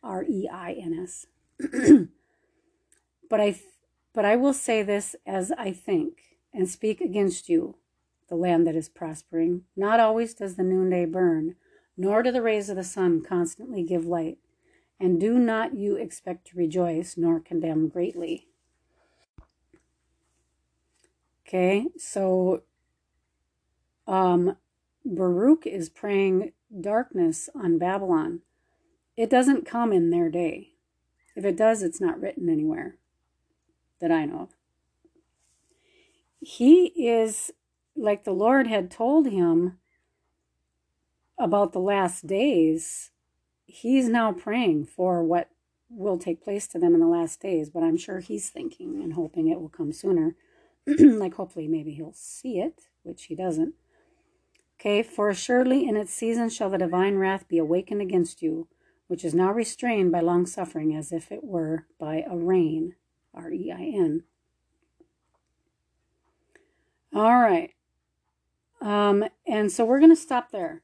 R 0.01 0.23
E 0.23 0.47
I 0.51 0.73
N 0.73 0.93
S. 1.03 1.25
But 3.29 3.39
I 3.39 3.55
but 4.13 4.25
I 4.25 4.35
will 4.35 4.53
say 4.53 4.81
this 4.81 5.15
as 5.25 5.51
I 5.51 5.71
think, 5.71 6.37
and 6.51 6.67
speak 6.67 6.99
against 6.99 7.47
you, 7.47 7.75
the 8.27 8.35
land 8.35 8.65
that 8.65 8.75
is 8.75 8.89
prospering. 8.89 9.63
Not 9.75 9.99
always 9.99 10.33
does 10.33 10.55
the 10.55 10.63
noonday 10.63 11.05
burn, 11.05 11.55
nor 11.95 12.23
do 12.23 12.31
the 12.31 12.41
rays 12.41 12.69
of 12.69 12.75
the 12.75 12.83
sun 12.83 13.21
constantly 13.21 13.83
give 13.83 14.05
light. 14.05 14.39
And 14.99 15.19
do 15.19 15.37
not 15.37 15.75
you 15.75 15.95
expect 15.95 16.47
to 16.47 16.57
rejoice, 16.57 17.15
nor 17.15 17.39
condemn 17.39 17.87
greatly. 17.87 18.47
Okay, 21.49 21.88
so 21.97 22.62
um, 24.05 24.55
Baruch 25.03 25.65
is 25.65 25.89
praying 25.89 26.51
darkness 26.79 27.49
on 27.55 27.79
Babylon. 27.79 28.41
It 29.17 29.31
doesn't 29.31 29.65
come 29.65 29.91
in 29.91 30.12
their 30.12 30.29
day. 30.29 30.73
If 31.35 31.45
it 31.45 31.57
does, 31.57 31.81
it's 31.81 31.99
not 31.99 32.21
written 32.21 32.49
anywhere 32.49 32.97
that 33.99 34.12
I 34.12 34.25
know 34.25 34.41
of. 34.41 34.49
He 36.39 36.85
is 37.07 37.49
like 37.95 38.25
the 38.25 38.31
Lord 38.31 38.67
had 38.67 38.91
told 38.91 39.27
him 39.27 39.79
about 41.39 41.73
the 41.73 41.79
last 41.79 42.27
days. 42.27 43.09
He's 43.65 44.07
now 44.07 44.33
praying 44.33 44.85
for 44.85 45.23
what 45.23 45.49
will 45.89 46.19
take 46.19 46.43
place 46.43 46.67
to 46.67 46.77
them 46.77 46.93
in 46.93 46.99
the 46.99 47.07
last 47.07 47.41
days, 47.41 47.71
but 47.71 47.81
I'm 47.81 47.97
sure 47.97 48.19
he's 48.19 48.51
thinking 48.51 49.01
and 49.01 49.13
hoping 49.13 49.47
it 49.47 49.59
will 49.59 49.67
come 49.67 49.91
sooner. 49.91 50.35
like, 50.87 51.35
hopefully, 51.35 51.67
maybe 51.67 51.93
he'll 51.93 52.13
see 52.13 52.59
it, 52.59 52.83
which 53.03 53.25
he 53.25 53.35
doesn't. 53.35 53.75
Okay, 54.79 55.03
for 55.03 55.29
assuredly 55.29 55.87
in 55.87 55.97
its 55.97 56.13
season 56.13 56.49
shall 56.49 56.69
the 56.69 56.77
divine 56.77 57.17
wrath 57.17 57.47
be 57.47 57.57
awakened 57.57 58.01
against 58.01 58.41
you, 58.41 58.67
which 59.07 59.25
is 59.25 59.33
now 59.33 59.51
restrained 59.51 60.11
by 60.11 60.21
long 60.21 60.45
suffering, 60.45 60.95
as 60.95 61.11
if 61.11 61.31
it 61.31 61.43
were 61.43 61.85
by 61.99 62.23
a 62.29 62.37
rain. 62.37 62.95
R 63.33 63.51
E 63.51 63.71
I 63.71 63.81
N. 63.81 64.23
All 67.13 67.39
right. 67.39 67.71
Um, 68.81 69.25
and 69.45 69.71
so 69.71 69.83
we're 69.85 69.99
going 69.99 70.15
to 70.15 70.21
stop 70.21 70.51
there. 70.51 70.81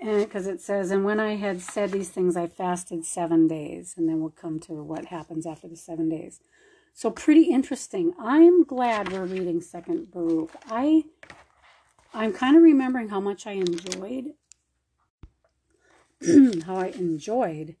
Because 0.00 0.46
it 0.46 0.60
says, 0.60 0.90
and 0.90 1.04
when 1.04 1.18
I 1.18 1.36
had 1.36 1.62
said 1.62 1.90
these 1.90 2.10
things, 2.10 2.36
I 2.36 2.46
fasted 2.46 3.06
seven 3.06 3.48
days. 3.48 3.94
And 3.96 4.08
then 4.08 4.20
we'll 4.20 4.30
come 4.30 4.60
to 4.60 4.74
what 4.82 5.06
happens 5.06 5.46
after 5.46 5.68
the 5.68 5.76
seven 5.76 6.08
days. 6.08 6.40
So 6.96 7.10
pretty 7.10 7.46
interesting. 7.50 8.14
I'm 8.20 8.62
glad 8.62 9.10
we're 9.10 9.24
reading 9.24 9.60
Second 9.60 10.12
Baruch. 10.12 10.52
I 10.70 11.02
I'm 12.14 12.32
kind 12.32 12.56
of 12.56 12.62
remembering 12.62 13.08
how 13.08 13.18
much 13.18 13.48
I 13.48 13.52
enjoyed 13.52 14.34
how 16.64 16.76
I 16.76 16.92
enjoyed 16.96 17.74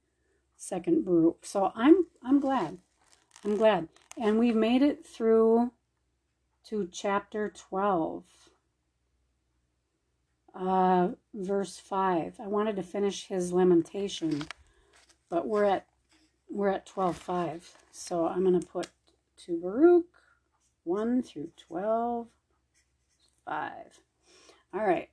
Second 0.56 1.04
Baruch. 1.04 1.46
So 1.46 1.70
I'm 1.76 2.06
I'm 2.24 2.40
glad. 2.40 2.78
I'm 3.44 3.56
glad. 3.56 3.88
And 4.20 4.40
we've 4.40 4.56
made 4.56 4.82
it 4.82 5.06
through 5.06 5.70
to 6.66 6.88
chapter 6.90 7.52
12. 7.54 8.24
Uh, 10.56 11.08
verse 11.32 11.78
5. 11.78 12.40
I 12.40 12.48
wanted 12.48 12.74
to 12.76 12.82
finish 12.82 13.28
his 13.28 13.52
lamentation, 13.52 14.42
but 15.30 15.46
we're 15.46 15.64
at 15.64 15.86
we're 16.50 16.68
at 16.68 16.84
12.5. 16.84 17.62
So 17.92 18.26
I'm 18.26 18.42
going 18.42 18.60
to 18.60 18.66
put 18.66 18.88
two 19.44 19.58
Baruch 19.60 20.04
1 20.84 21.22
through 21.22 21.50
12, 21.56 22.28
5. 23.46 23.72
All 24.72 24.86
right. 24.86 25.08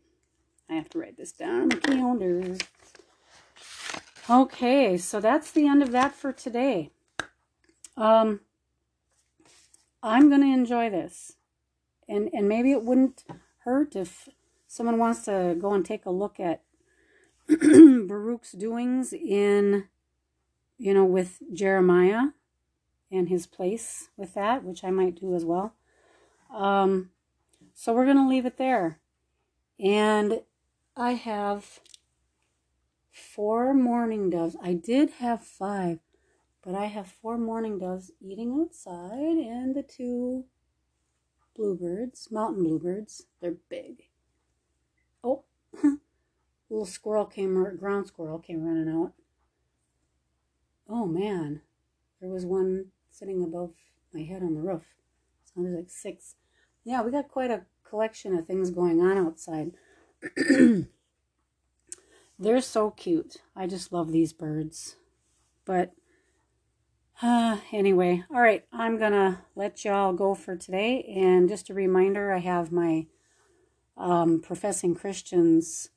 I 0.70 0.74
have 0.76 0.90
to 0.90 1.00
write 1.00 1.18
this 1.18 1.32
down 1.32 1.64
on 1.64 1.70
the 1.70 1.78
calendar. 1.78 2.58
Okay, 4.30 4.98
so 4.98 5.20
that's 5.20 5.52
the 5.52 5.68
end 5.68 5.84
of 5.84 5.92
that 5.92 6.16
for 6.16 6.32
today. 6.32 6.92
Um, 7.98 8.42
I'm 10.02 10.30
going 10.30 10.42
to 10.42 10.48
enjoy 10.48 10.90
this. 10.90 11.34
And, 12.08 12.30
and 12.34 12.48
maybe 12.48 12.72
it 12.72 12.84
wouldn't 12.84 13.24
hurt 13.66 13.96
if 13.96 14.30
someone 14.68 14.98
wants 14.98 15.26
to 15.26 15.56
go 15.60 15.74
and 15.74 15.86
take 15.86 16.06
a 16.06 16.12
look 16.12 16.40
at 16.40 16.64
Baruch's 17.48 18.52
doings 18.54 19.12
in, 19.14 19.88
you 20.78 20.94
know, 20.94 21.06
with 21.06 21.40
Jeremiah 21.54 22.30
and 23.12 23.30
his 23.30 23.46
place 23.46 24.10
with 24.16 24.34
that, 24.34 24.64
which 24.64 24.84
I 24.84 24.90
might 24.90 25.20
do 25.20 25.36
as 25.36 25.44
well. 25.44 25.76
Um, 26.54 27.10
so 27.74 27.94
we're 27.94 28.06
going 28.06 28.18
to 28.18 28.28
leave 28.28 28.46
it 28.46 28.58
there. 28.58 29.00
And 29.80 30.42
I 30.96 31.14
have 31.14 31.80
four 33.12 33.74
mourning 33.74 34.30
doves. 34.30 34.56
I 34.62 34.74
did 34.74 35.12
have 35.20 35.44
five, 35.44 36.00
but 36.62 36.76
I 36.76 36.86
have 36.86 37.08
four 37.08 37.38
mourning 37.38 37.80
doves 37.80 38.12
eating 38.22 38.60
outside 38.62 39.38
and 39.38 39.76
the 39.76 39.84
two 39.84 40.46
bluebirds, 41.56 42.30
mountain 42.32 42.64
bluebirds. 42.64 43.26
They're 43.42 43.56
big. 43.70 44.04
Oh, 45.24 45.44
little 46.70 46.86
squirrel 46.86 47.26
came, 47.26 47.58
or 47.58 47.72
ground 47.74 48.08
squirrel 48.08 48.40
came 48.40 48.64
running 48.64 48.90
out. 48.90 49.14
Oh 50.88 51.06
man, 51.06 51.62
there 52.20 52.30
was 52.30 52.46
one 52.46 52.88
sitting 53.12 53.44
above 53.44 53.74
my 54.14 54.22
head 54.22 54.42
on 54.42 54.56
the 54.56 54.62
roof. 54.62 54.86
So 55.44 55.62
there's 55.62 55.76
like 55.76 55.90
six. 55.90 56.36
Yeah, 56.84 57.02
we 57.04 57.12
got 57.12 57.28
quite 57.28 57.52
a 57.52 57.66
collection 57.88 58.36
of 58.36 58.48
things 58.48 58.72
going 58.72 59.02
on 59.02 59.18
outside. 59.18 59.72
They're 62.40 62.62
so 62.62 62.90
cute. 62.92 63.38
I 63.56 63.68
just 63.68 63.94
love 63.94 64.12
these 64.12 64.34
birds. 64.34 64.96
But 65.66 65.94
uh, 67.22 67.58
anyway, 67.72 68.24
all 68.34 68.42
right, 68.42 68.66
I'm 68.74 68.98
going 68.98 69.12
to 69.12 69.40
let 69.56 69.86
y'all 69.86 70.14
go 70.14 70.34
for 70.34 70.56
today. 70.56 71.04
And 71.16 71.48
just 71.48 71.70
a 71.70 71.74
reminder, 71.76 72.34
I 72.34 72.40
have 72.40 72.72
my 72.72 73.06
um, 73.96 74.40
Professing 74.40 74.96
Christians 74.96 75.90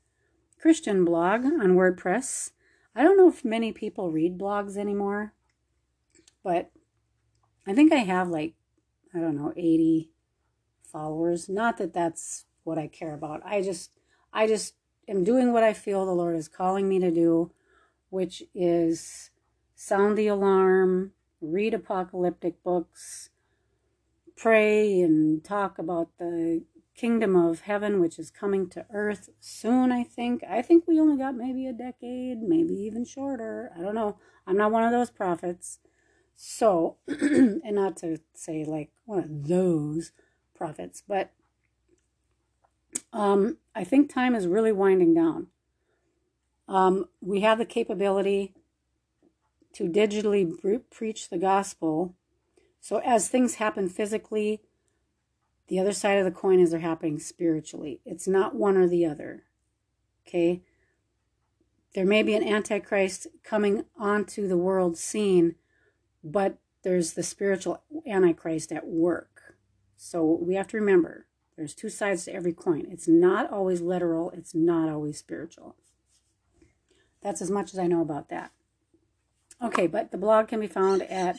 Christian 0.60 1.04
blog 1.04 1.44
on 1.44 1.76
WordPress. 1.76 2.50
I 2.94 3.02
don't 3.02 3.16
know 3.16 3.28
if 3.28 3.44
many 3.44 3.72
people 3.72 4.10
read 4.10 4.38
blogs 4.38 4.76
anymore, 4.76 5.34
but 6.42 6.70
I 7.66 7.74
think 7.74 7.92
I 7.92 7.98
have 7.98 8.28
like, 8.28 8.54
I 9.14 9.18
don't 9.18 9.36
know, 9.36 9.52
80 9.56 10.10
followers. 10.82 11.48
Not 11.48 11.78
that 11.78 11.94
that's 11.94 12.44
what 12.64 12.78
I 12.78 12.86
care 12.86 13.14
about. 13.14 13.42
I 13.44 13.62
just, 13.62 13.98
I 14.32 14.46
just 14.46 14.74
am 15.08 15.24
doing 15.24 15.52
what 15.52 15.62
I 15.62 15.72
feel 15.72 16.04
the 16.04 16.12
Lord 16.12 16.36
is 16.36 16.48
calling 16.48 16.88
me 16.88 16.98
to 16.98 17.10
do, 17.10 17.52
which 18.10 18.42
is 18.54 19.30
sound 19.74 20.16
the 20.16 20.26
alarm, 20.26 21.12
read 21.40 21.74
apocalyptic 21.74 22.62
books, 22.62 23.30
pray 24.36 25.00
and 25.00 25.44
talk 25.44 25.78
about 25.78 26.08
the 26.18 26.64
kingdom 26.94 27.34
of 27.34 27.62
heaven, 27.62 28.00
which 28.00 28.18
is 28.18 28.30
coming 28.30 28.68
to 28.70 28.86
earth 28.92 29.30
soon, 29.40 29.90
I 29.90 30.04
think. 30.04 30.42
I 30.48 30.62
think 30.62 30.86
we 30.86 31.00
only 31.00 31.16
got 31.16 31.34
maybe 31.34 31.66
a 31.66 31.72
decade, 31.72 32.40
maybe 32.40 32.74
even 32.74 33.04
shorter. 33.04 33.72
I 33.76 33.82
don't 33.82 33.94
know. 33.94 34.18
I'm 34.46 34.56
not 34.56 34.70
one 34.70 34.84
of 34.84 34.92
those 34.92 35.10
prophets. 35.10 35.80
So, 36.36 36.96
and 37.08 37.74
not 37.74 37.96
to 37.98 38.18
say 38.34 38.64
like 38.64 38.90
one 39.04 39.18
of 39.18 39.48
those 39.48 40.12
prophets, 40.54 41.02
but 41.06 41.32
um, 43.12 43.58
I 43.74 43.84
think 43.84 44.12
time 44.12 44.34
is 44.34 44.46
really 44.46 44.72
winding 44.72 45.14
down. 45.14 45.48
Um, 46.68 47.06
we 47.20 47.40
have 47.40 47.58
the 47.58 47.64
capability 47.64 48.54
to 49.74 49.88
digitally 49.88 50.58
pre- 50.60 50.78
preach 50.78 51.28
the 51.28 51.38
gospel. 51.38 52.14
So, 52.80 52.98
as 52.98 53.28
things 53.28 53.56
happen 53.56 53.88
physically, 53.88 54.60
the 55.68 55.78
other 55.78 55.92
side 55.92 56.18
of 56.18 56.24
the 56.24 56.30
coin 56.30 56.60
is 56.60 56.70
they're 56.70 56.80
happening 56.80 57.18
spiritually. 57.18 58.00
It's 58.04 58.28
not 58.28 58.54
one 58.54 58.76
or 58.76 58.86
the 58.86 59.06
other. 59.06 59.44
Okay? 60.26 60.62
there 61.94 62.04
may 62.04 62.22
be 62.22 62.34
an 62.34 62.46
antichrist 62.46 63.28
coming 63.42 63.84
onto 63.96 64.46
the 64.46 64.56
world 64.56 64.98
scene, 64.98 65.54
but 66.24 66.58
there's 66.82 67.12
the 67.12 67.22
spiritual 67.22 67.82
antichrist 68.06 68.72
at 68.72 68.86
work. 68.86 69.54
So 69.96 70.24
we 70.24 70.54
have 70.54 70.68
to 70.68 70.76
remember 70.76 71.26
there's 71.56 71.74
two 71.74 71.88
sides 71.88 72.24
to 72.24 72.34
every 72.34 72.52
coin. 72.52 72.86
It's 72.90 73.06
not 73.06 73.52
always 73.52 73.80
literal, 73.80 74.30
it's 74.30 74.52
not 74.54 74.88
always 74.88 75.18
spiritual. 75.18 75.76
That's 77.22 77.40
as 77.40 77.50
much 77.50 77.72
as 77.72 77.78
I 77.78 77.86
know 77.86 78.02
about 78.02 78.28
that. 78.30 78.50
Okay, 79.62 79.86
but 79.86 80.10
the 80.10 80.18
blog 80.18 80.48
can 80.48 80.58
be 80.60 80.66
found 80.66 81.02
at 81.02 81.38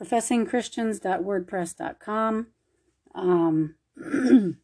professingchristians.wordpress.com. 0.00 2.46
Um, 3.14 3.76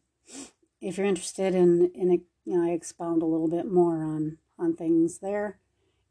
if 0.81 0.97
you're 0.97 1.07
interested 1.07 1.55
in, 1.55 1.89
in 1.95 2.21
you 2.45 2.57
know, 2.57 2.69
I 2.69 2.73
expound 2.73 3.21
a 3.21 3.25
little 3.25 3.49
bit 3.49 3.71
more 3.71 4.03
on 4.03 4.37
on 4.57 4.75
things 4.75 5.19
there. 5.19 5.59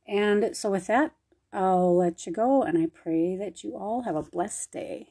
And 0.06 0.56
so 0.56 0.70
with 0.70 0.86
that, 0.88 1.12
I'll 1.52 1.96
let 1.96 2.26
you 2.26 2.32
go 2.32 2.62
and 2.62 2.78
I 2.78 2.86
pray 2.86 3.36
that 3.36 3.64
you 3.64 3.76
all 3.76 4.02
have 4.02 4.16
a 4.16 4.22
blessed 4.22 4.72
day. 4.72 5.08